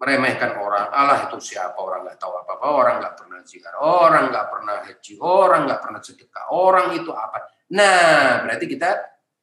meremehkan 0.01 0.57
orang, 0.57 0.88
Allah 0.88 1.28
itu 1.28 1.36
siapa? 1.53 1.76
Orang 1.76 2.09
nggak 2.09 2.16
tahu 2.16 2.32
apa-apa, 2.32 2.64
orang 2.64 2.94
nggak 3.05 3.14
pernah 3.20 3.38
zikar, 3.44 3.76
orang 3.76 4.32
nggak 4.32 4.46
pernah 4.48 4.76
haji, 4.88 5.12
orang 5.20 5.61
nggak 5.68 5.80
pernah 5.84 6.01
sedekah, 6.01 6.44
orang 6.48 6.86
itu 6.96 7.12
apa? 7.12 7.59
Nah, 7.70 8.42
berarti 8.42 8.66
kita 8.66 8.98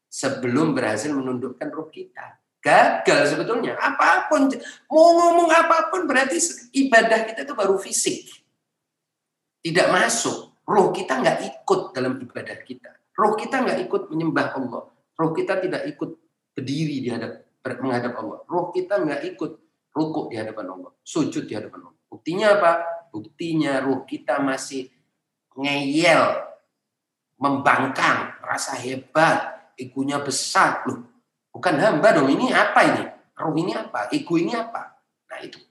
sebelum 0.08 0.76
berhasil 0.76 1.12
menundukkan 1.12 1.68
ruh 1.72 1.88
kita. 1.88 2.40
Gagal 2.60 3.32
sebetulnya. 3.32 3.80
Apa 3.80 4.28
pun, 4.28 4.52
mau 4.92 5.08
ngomong 5.16 5.50
apa 5.52 5.88
pun 5.88 6.04
berarti 6.04 6.40
ibadah 6.76 7.24
kita 7.24 7.48
itu 7.48 7.54
baru 7.56 7.80
fisik. 7.80 8.28
Tidak 9.64 9.88
masuk. 9.88 10.52
Ruh 10.68 10.92
kita 10.92 11.24
nggak 11.24 11.38
ikut 11.48 11.96
dalam 11.96 12.20
ibadah 12.20 12.58
kita. 12.68 12.92
Roh 13.18 13.34
kita 13.40 13.64
nggak 13.64 13.88
ikut 13.88 14.12
menyembah 14.12 14.54
Allah. 14.54 14.84
Roh 14.92 15.32
kita 15.32 15.64
tidak 15.64 15.88
ikut 15.90 16.20
berdiri 16.54 17.02
di 17.02 17.10
hadap 17.10 17.48
menghadap 17.82 18.14
Allah. 18.20 18.44
Roh 18.46 18.70
kita 18.70 19.00
nggak 19.02 19.22
ikut 19.34 19.52
rukuk 19.98 20.30
di 20.30 20.38
hadapan 20.38 20.78
Allah, 20.78 20.94
sujud 21.02 21.50
di 21.50 21.58
hadapan 21.58 21.90
Allah. 21.90 21.98
Buktinya 22.06 22.48
apa? 22.54 22.72
Buktinya 23.10 23.82
roh 23.82 24.06
kita 24.06 24.38
masih 24.38 24.94
ngeyel, 25.58 26.38
membangkang, 27.38 28.38
rasa 28.42 28.78
hebat, 28.78 29.74
egonya 29.78 30.22
besar. 30.22 30.86
Loh, 30.90 31.06
bukan 31.54 31.78
hamba 31.78 32.18
dong, 32.18 32.30
ini 32.30 32.50
apa 32.50 32.82
ini? 32.84 33.04
Roh 33.38 33.54
ini 33.54 33.78
apa? 33.78 34.10
Ego 34.10 34.34
ini 34.42 34.58
apa? 34.58 34.98
Nah 35.30 35.40
itu. 35.46 35.62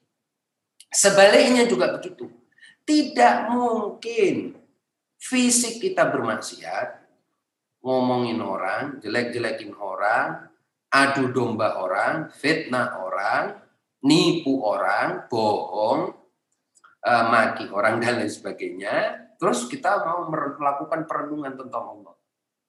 Sebaliknya 0.87 1.67
juga 1.67 1.91
begitu. 1.99 2.31
Tidak 2.87 3.51
mungkin 3.51 4.55
fisik 5.19 5.83
kita 5.83 6.07
bermaksiat, 6.07 7.03
ngomongin 7.83 8.39
orang, 8.39 9.03
jelek-jelekin 9.03 9.75
orang, 9.75 10.47
adu 10.95 11.35
domba 11.35 11.83
orang, 11.83 12.31
fitnah 12.31 13.03
orang, 13.03 13.59
nipu 14.07 14.63
orang, 14.63 15.27
bohong, 15.27 16.15
uh, 17.03 17.25
maki 17.27 17.67
orang 17.75 17.99
dan 18.03 18.23
lain 18.23 18.31
sebagainya. 18.31 19.26
Terus 19.37 19.69
kita 19.69 20.05
mau 20.05 20.29
melakukan 20.33 21.05
perenungan 21.05 21.55
tentang 21.57 21.85
Allah. 21.97 22.15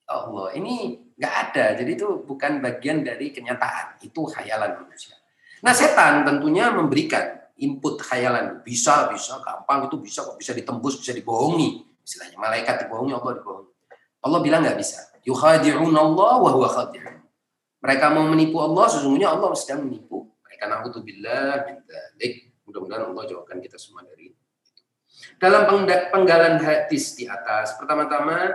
Allah 0.08 0.48
ini 0.56 1.04
nggak 1.20 1.34
ada, 1.52 1.66
jadi 1.76 1.92
itu 2.00 2.24
bukan 2.24 2.64
bagian 2.64 3.04
dari 3.04 3.36
kenyataan, 3.36 4.00
itu 4.00 4.24
khayalan 4.24 4.80
manusia. 4.80 5.20
Nah 5.66 5.74
setan 5.76 6.24
tentunya 6.24 6.72
memberikan 6.72 7.38
input 7.58 8.02
khayalan. 8.02 8.62
Bisa 8.62 9.10
bisa 9.10 9.42
gampang. 9.42 9.90
Itu 9.90 9.98
bisa 10.02 10.22
kok 10.26 10.38
bisa 10.38 10.54
ditembus 10.54 11.02
bisa 11.02 11.12
dibohongi. 11.14 11.86
Istilahnya 12.06 12.38
malaikat 12.38 12.86
dibohongi 12.86 13.14
Allah 13.18 13.34
dibohongi. 13.42 13.72
Allah 14.24 14.40
bilang 14.42 14.62
nggak 14.64 14.78
bisa. 14.78 14.98
Yukhadi'un 15.26 15.92
Allah 15.92 16.34
wa 16.40 16.50
huwa 16.54 16.70
khadi'un. 16.70 17.18
Mereka 17.84 18.06
mau 18.14 18.26
menipu 18.30 18.58
Allah 18.62 18.86
sesungguhnya 18.90 19.34
Allah 19.34 19.54
sedang 19.58 19.86
menipu 19.86 20.30
mereka. 20.46 20.70
Naudzubillah 20.70 21.68
min 21.68 21.78
mudah-mudahan 22.68 23.04
Allah 23.12 23.24
jauhkan 23.32 23.58
kita 23.64 23.80
semua 23.80 24.04
dari 24.04 24.36
dalam 25.42 25.66
penggalan 26.14 26.62
hadis 26.62 27.18
di 27.18 27.26
atas 27.26 27.78
pertama-tama 27.78 28.54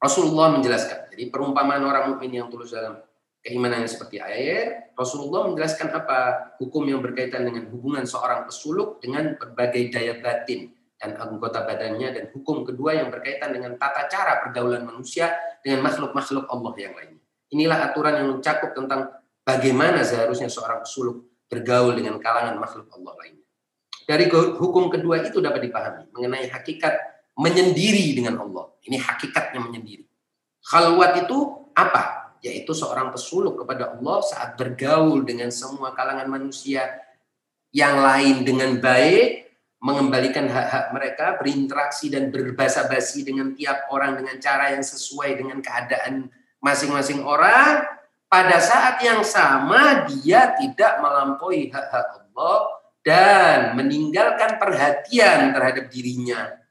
Rasulullah 0.00 0.52
menjelaskan 0.52 1.04
jadi 1.14 1.30
perumpamaan 1.30 1.80
orang 1.86 2.14
mukmin 2.14 2.34
yang 2.34 2.50
tulus 2.50 2.74
dalam 2.74 2.98
keimanan 3.44 3.84
yang 3.84 3.92
seperti 3.92 4.18
air, 4.24 4.90
Rasulullah 4.96 5.44
menjelaskan 5.52 5.92
apa 5.92 6.18
hukum 6.56 6.88
yang 6.88 7.04
berkaitan 7.04 7.44
dengan 7.44 7.68
hubungan 7.68 8.08
seorang 8.08 8.48
pesuluk 8.48 9.04
dengan 9.04 9.36
berbagai 9.36 9.92
daya 9.92 10.16
batin 10.24 10.72
dan 10.96 11.20
anggota 11.20 11.60
badannya 11.60 12.08
dan 12.16 12.24
hukum 12.32 12.64
kedua 12.64 12.96
yang 12.96 13.12
berkaitan 13.12 13.52
dengan 13.52 13.76
tata 13.76 14.08
cara 14.08 14.40
pergaulan 14.40 14.88
manusia 14.88 15.36
dengan 15.60 15.84
makhluk-makhluk 15.84 16.48
Allah 16.48 16.72
yang 16.80 16.96
lainnya. 16.96 17.22
Inilah 17.52 17.78
aturan 17.92 18.14
yang 18.16 18.28
mencakup 18.32 18.72
tentang 18.72 19.12
bagaimana 19.44 20.00
seharusnya 20.00 20.48
seorang 20.48 20.80
pesuluk 20.80 21.28
bergaul 21.46 21.92
dengan 21.92 22.16
kalangan 22.16 22.56
makhluk 22.56 22.88
Allah 22.96 23.12
lainnya. 23.20 23.43
Dari 24.04 24.28
hukum 24.30 24.92
kedua 24.92 25.24
itu 25.24 25.40
dapat 25.40 25.64
dipahami 25.64 26.12
mengenai 26.12 26.52
hakikat 26.52 26.94
menyendiri 27.40 28.12
dengan 28.14 28.44
Allah. 28.44 28.70
Ini 28.84 29.00
hakikatnya 29.00 29.60
menyendiri. 29.64 30.04
Khalwat 30.64 31.24
itu 31.24 31.68
apa? 31.72 32.24
yaitu 32.44 32.76
seorang 32.76 33.08
pesuluk 33.08 33.64
kepada 33.64 33.96
Allah 33.96 34.20
saat 34.20 34.60
bergaul 34.60 35.24
dengan 35.24 35.48
semua 35.48 35.96
kalangan 35.96 36.28
manusia 36.28 36.92
yang 37.72 38.04
lain 38.04 38.44
dengan 38.44 38.76
baik, 38.84 39.48
mengembalikan 39.80 40.44
hak-hak 40.52 40.92
mereka, 40.92 41.40
berinteraksi 41.40 42.12
dan 42.12 42.28
berbahasa 42.28 42.84
basi 42.84 43.24
dengan 43.24 43.56
tiap 43.56 43.88
orang 43.88 44.20
dengan 44.20 44.36
cara 44.44 44.76
yang 44.76 44.84
sesuai 44.84 45.40
dengan 45.40 45.64
keadaan 45.64 46.28
masing-masing 46.60 47.24
orang, 47.24 47.80
pada 48.28 48.60
saat 48.60 49.00
yang 49.00 49.24
sama 49.24 50.04
dia 50.04 50.52
tidak 50.60 51.00
melampaui 51.00 51.72
hak-hak 51.72 52.28
Allah 52.28 52.83
dan 53.04 53.76
meninggalkan 53.76 54.56
perhatian 54.56 55.52
terhadap 55.52 55.92
dirinya 55.92 56.64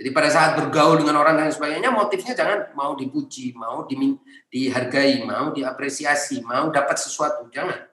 jadi 0.00 0.16
pada 0.16 0.32
saat 0.32 0.56
bergaul 0.56 0.96
dengan 0.96 1.20
orang 1.20 1.36
dan 1.36 1.52
sebagainya, 1.52 1.92
motifnya 1.92 2.32
jangan 2.32 2.72
mau 2.72 2.96
dipuji, 2.96 3.52
mau 3.52 3.84
dihargai, 4.48 5.28
mau 5.28 5.52
diapresiasi, 5.52 6.40
mau 6.40 6.72
dapat 6.72 6.96
sesuatu, 6.96 7.52
jangan. 7.52 7.84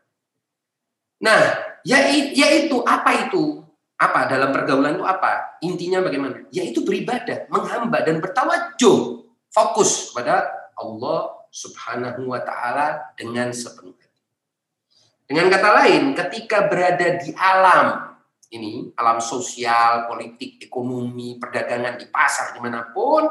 Nah, 1.20 1.42
ya, 1.84 2.08
ya 2.32 2.48
apa 2.88 3.28
itu? 3.28 3.60
Apa 4.00 4.24
dalam 4.32 4.56
pergaulan 4.56 4.96
itu 4.96 5.04
apa? 5.04 5.60
Intinya 5.60 6.00
bagaimana? 6.00 6.48
Yaitu 6.48 6.88
beribadah, 6.88 7.52
menghamba 7.52 8.00
dan 8.00 8.24
bertawajuh, 8.24 9.28
fokus 9.52 10.16
pada 10.16 10.48
Allah 10.80 11.44
Subhanahu 11.52 12.32
wa 12.32 12.40
taala 12.40 13.12
dengan 13.20 13.52
sepenuh 13.52 14.00
hati. 14.00 14.07
Dengan 15.28 15.52
kata 15.52 15.70
lain, 15.84 16.16
ketika 16.16 16.72
berada 16.72 17.20
di 17.20 17.36
alam 17.36 18.08
ini 18.48 18.96
alam 18.96 19.20
sosial, 19.20 20.08
politik, 20.08 20.64
ekonomi, 20.64 21.36
perdagangan 21.36 22.00
di 22.00 22.08
pasar 22.08 22.56
di 22.56 22.60
mana 22.64 22.88
pun, 22.96 23.28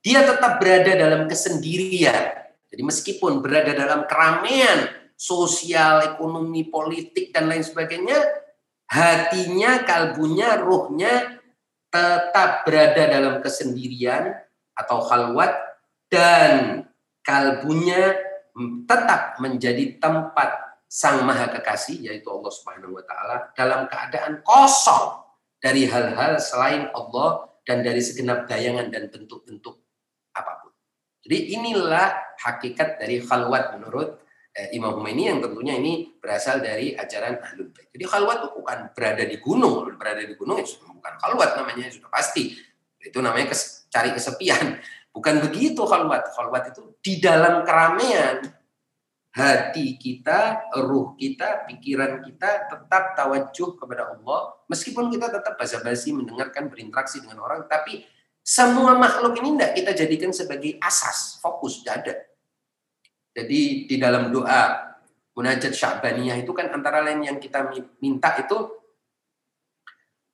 dia 0.00 0.22
tetap 0.22 0.62
berada 0.62 0.94
dalam 0.94 1.26
kesendirian. 1.26 2.46
Jadi 2.70 2.82
meskipun 2.86 3.42
berada 3.42 3.74
dalam 3.74 4.06
keramaian 4.06 4.86
sosial, 5.18 6.14
ekonomi, 6.14 6.70
politik 6.70 7.34
dan 7.34 7.50
lain 7.50 7.66
sebagainya, 7.66 8.16
hatinya, 8.86 9.82
kalbunya, 9.82 10.56
ruhnya 10.62 11.42
tetap 11.90 12.62
berada 12.62 13.10
dalam 13.10 13.42
kesendirian 13.42 14.30
atau 14.78 15.02
khalwat 15.02 15.58
dan 16.06 16.86
kalbunya 17.26 18.29
tetap 18.84 19.38
menjadi 19.38 20.00
tempat 20.00 20.70
Sang 20.90 21.22
Maha 21.22 21.46
Kekasih 21.54 22.02
yaitu 22.02 22.26
Allah 22.26 22.50
Subhanahu 22.50 22.98
wa 22.98 23.04
taala 23.06 23.54
dalam 23.54 23.86
keadaan 23.86 24.42
kosong 24.42 25.22
dari 25.62 25.86
hal-hal 25.86 26.42
selain 26.42 26.90
Allah 26.90 27.46
dan 27.62 27.86
dari 27.86 28.02
segenap 28.02 28.50
bayangan 28.50 28.90
dan 28.90 29.06
bentuk-bentuk 29.06 29.78
apa 30.34 30.66
pun. 30.66 30.72
Jadi 31.22 31.54
inilah 31.54 32.34
hakikat 32.42 32.98
dari 32.98 33.22
khalwat 33.22 33.78
menurut 33.78 34.18
eh, 34.56 34.74
Imam 34.74 34.98
Khomeini 34.98 35.30
yang 35.30 35.38
tentunya 35.38 35.78
ini 35.78 36.16
berasal 36.18 36.58
dari 36.58 36.98
ajaran 36.98 37.38
Ahlul 37.38 37.70
Bait. 37.70 37.86
Jadi 37.94 38.04
khalwat 38.10 38.42
itu 38.42 38.48
bukan 38.58 38.78
berada 38.90 39.22
di 39.22 39.36
gunung, 39.38 39.86
berada 39.94 40.26
di 40.26 40.34
gunung 40.34 40.58
itu 40.58 40.74
ya 40.74 40.90
bukan 40.90 41.14
khalwat 41.22 41.50
namanya 41.54 41.86
sudah 41.86 42.10
pasti. 42.10 42.56
Itu 42.98 43.22
namanya 43.22 43.54
cari 43.88 44.10
kesepian. 44.10 44.80
Bukan 45.10 45.42
begitu 45.42 45.82
khalwat. 45.82 46.30
Khalwat 46.34 46.70
itu 46.70 46.94
di 47.02 47.18
dalam 47.18 47.66
keramaian 47.66 48.46
hati 49.30 49.94
kita, 49.94 50.70
ruh 50.82 51.14
kita, 51.14 51.66
pikiran 51.70 52.22
kita 52.26 52.66
tetap 52.66 53.14
tawajuh 53.14 53.78
kepada 53.78 54.14
Allah. 54.14 54.58
Meskipun 54.66 55.10
kita 55.10 55.30
tetap 55.30 55.54
basa-basi 55.54 56.10
mendengarkan, 56.14 56.66
berinteraksi 56.70 57.22
dengan 57.22 57.42
orang, 57.42 57.66
tapi 57.70 58.02
semua 58.42 58.98
makhluk 58.98 59.38
ini 59.38 59.54
tidak 59.54 59.72
kita 59.78 59.90
jadikan 59.94 60.30
sebagai 60.34 60.78
asas, 60.82 61.38
fokus, 61.38 61.82
tidak 61.82 61.94
ada. 62.02 62.14
Jadi 63.30 63.86
di 63.86 63.96
dalam 63.98 64.34
doa 64.34 64.90
munajat 65.38 65.70
sya'baniyah 65.70 66.42
itu 66.42 66.50
kan 66.50 66.74
antara 66.74 66.98
lain 67.06 67.22
yang 67.22 67.38
kita 67.38 67.70
minta 68.02 68.34
itu 68.42 68.58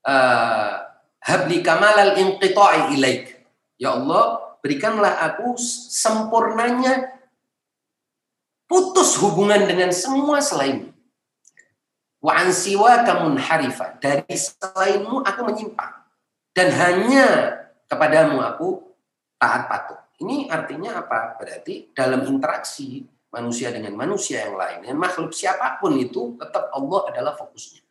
uh, 0.09 0.73
habli 1.21 1.61
kamalal 1.61 2.17
inqita'i 2.17 2.97
ilaik. 2.97 3.37
Ya 3.77 3.93
Allah, 3.93 4.46
berikanlah 4.67 5.23
aku 5.23 5.55
sempurnanya 5.95 7.15
putus 8.67 9.15
hubungan 9.23 9.63
dengan 9.71 9.95
semua 9.95 10.43
selain 10.43 10.91
Wa 12.27 12.43
ansiwa 12.43 13.07
kamun 13.07 13.39
harifa. 13.39 13.95
Dari 14.03 14.35
selainmu 14.35 15.23
aku 15.23 15.41
menyimpang. 15.47 15.95
Dan 16.51 16.75
hanya 16.75 17.27
kepadamu 17.87 18.43
aku 18.43 18.83
taat 19.39 19.71
patuh. 19.71 20.03
Ini 20.19 20.51
artinya 20.51 20.99
apa? 21.07 21.39
Berarti 21.39 21.95
dalam 21.95 22.27
interaksi 22.27 23.07
manusia 23.31 23.71
dengan 23.71 23.95
manusia 23.95 24.43
yang 24.43 24.59
lain, 24.59 24.83
dengan 24.83 24.99
makhluk 25.07 25.31
siapa 25.31 25.79
pun 25.79 25.95
itu, 25.95 26.35
tetap 26.41 26.73
Allah 26.75 27.15
adalah 27.15 27.39
fokusnya. 27.39 27.86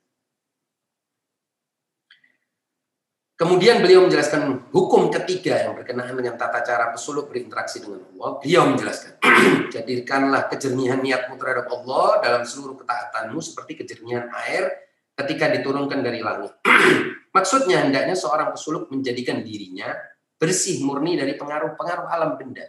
Kemudian 3.36 3.84
beliau 3.84 4.08
menjelaskan 4.08 4.72
hukum 4.72 5.12
ketiga 5.12 5.60
yang 5.60 5.76
berkenaan 5.76 6.16
dengan 6.16 6.40
tata 6.40 6.64
cara 6.64 6.96
pesuluk 6.96 7.28
berinteraksi 7.28 7.84
dengan 7.84 8.08
Allah. 8.16 8.40
Beliau 8.40 8.64
menjelaskan, 8.72 9.20
jadikanlah 9.76 10.48
kejernihan 10.48 11.04
niatmu 11.04 11.36
terhadap 11.36 11.68
Allah 11.68 12.24
dalam 12.24 12.48
seluruh 12.48 12.80
ketaatanmu 12.80 13.36
seperti 13.44 13.84
kejernihan 13.84 14.32
air 14.48 14.72
ketika 15.20 15.52
diturunkan 15.52 16.00
dari 16.00 16.24
langit. 16.24 16.56
Maksudnya 17.36 17.84
hendaknya 17.84 18.16
seorang 18.16 18.56
pesuluk 18.56 18.88
menjadikan 18.88 19.44
dirinya 19.44 19.92
bersih 20.40 20.80
murni 20.88 21.20
dari 21.20 21.36
pengaruh-pengaruh 21.36 22.08
alam 22.08 22.40
benda. 22.40 22.64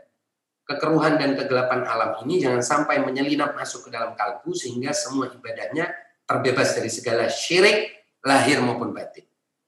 Kekeruhan 0.66 1.14
dan 1.14 1.38
kegelapan 1.38 1.86
alam 1.86 2.26
ini 2.26 2.42
jangan 2.42 2.58
sampai 2.58 2.98
menyelinap 3.06 3.54
masuk 3.54 3.86
ke 3.86 3.94
dalam 3.94 4.18
kalbu 4.18 4.50
sehingga 4.50 4.90
semua 4.90 5.30
ibadahnya 5.30 5.94
terbebas 6.26 6.74
dari 6.74 6.90
segala 6.90 7.30
syirik 7.30 7.86
lahir 8.26 8.58
maupun 8.58 8.90
batin. 8.90 9.25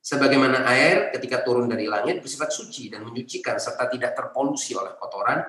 Sebagaimana 0.08 0.64
air 0.72 1.12
ketika 1.12 1.44
turun 1.44 1.68
dari 1.68 1.84
langit 1.84 2.24
bersifat 2.24 2.48
suci 2.48 2.88
dan 2.88 3.04
menyucikan 3.04 3.60
serta 3.60 3.92
tidak 3.92 4.16
terpolusi 4.16 4.72
oleh 4.72 4.96
kotoran, 4.96 5.44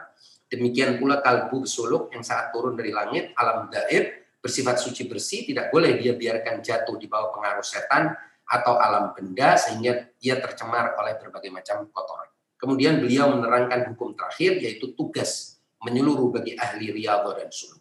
demikian 0.51 0.99
pula 0.99 1.24
kalbu 1.24 1.64
besuluk 1.64 2.12
yang 2.12 2.28
saat 2.28 2.51
turun 2.51 2.76
dari 2.76 2.91
langit 2.91 3.32
alam 3.39 3.72
gaib 3.72 4.36
bersifat 4.43 4.84
suci 4.84 5.07
bersih 5.07 5.47
tidak 5.47 5.72
boleh 5.72 5.95
dia 5.95 6.12
biarkan 6.12 6.60
jatuh 6.60 6.99
di 6.99 7.07
bawah 7.07 7.32
pengaruh 7.39 7.64
setan 7.64 8.12
atau 8.43 8.76
alam 8.76 9.16
benda 9.16 9.55
sehingga 9.55 10.12
ia 10.20 10.36
tercemar 10.43 10.91
oleh 10.99 11.16
berbagai 11.16 11.55
macam 11.55 11.88
kotoran. 11.95 12.28
Kemudian 12.60 12.99
beliau 12.99 13.32
menerangkan 13.32 13.95
hukum 13.95 14.12
terakhir 14.12 14.60
yaitu 14.60 14.91
tugas 14.91 15.55
menyeluruh 15.88 16.36
bagi 16.36 16.60
ahli 16.60 16.91
riyadhah 16.91 17.32
dan 17.32 17.47
suluk. 17.47 17.80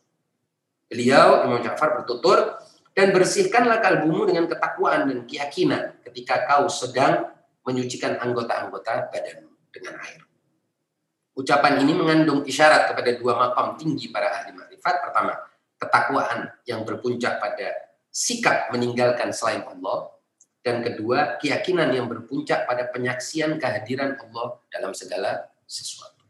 Beliau 0.86 1.42
Imam 1.42 1.58
Ja'far 1.58 1.98
bertutur 1.98 2.54
dan 2.98 3.14
bersihkanlah 3.14 3.78
kalbumu 3.78 4.26
dengan 4.26 4.50
ketakwaan 4.50 5.06
dan 5.06 5.22
keyakinan 5.22 6.02
ketika 6.02 6.50
kau 6.50 6.66
sedang 6.66 7.30
menyucikan 7.62 8.18
anggota-anggota 8.18 9.14
badanmu 9.14 9.54
dengan 9.70 10.02
air. 10.02 10.26
Ucapan 11.38 11.78
ini 11.78 11.94
mengandung 11.94 12.42
isyarat 12.42 12.90
kepada 12.90 13.14
dua 13.14 13.38
makam 13.38 13.78
tinggi 13.78 14.10
para 14.10 14.26
ahli 14.34 14.50
makrifat. 14.50 14.98
Pertama, 14.98 15.38
ketakwaan 15.78 16.50
yang 16.66 16.82
berpuncak 16.82 17.38
pada 17.38 17.94
sikap 18.10 18.74
meninggalkan 18.74 19.30
selain 19.30 19.62
Allah. 19.62 20.10
Dan 20.58 20.82
kedua, 20.82 21.38
keyakinan 21.38 21.94
yang 21.94 22.10
berpuncak 22.10 22.66
pada 22.66 22.90
penyaksian 22.90 23.62
kehadiran 23.62 24.18
Allah 24.18 24.58
dalam 24.74 24.90
segala 24.90 25.46
sesuatu. 25.70 26.26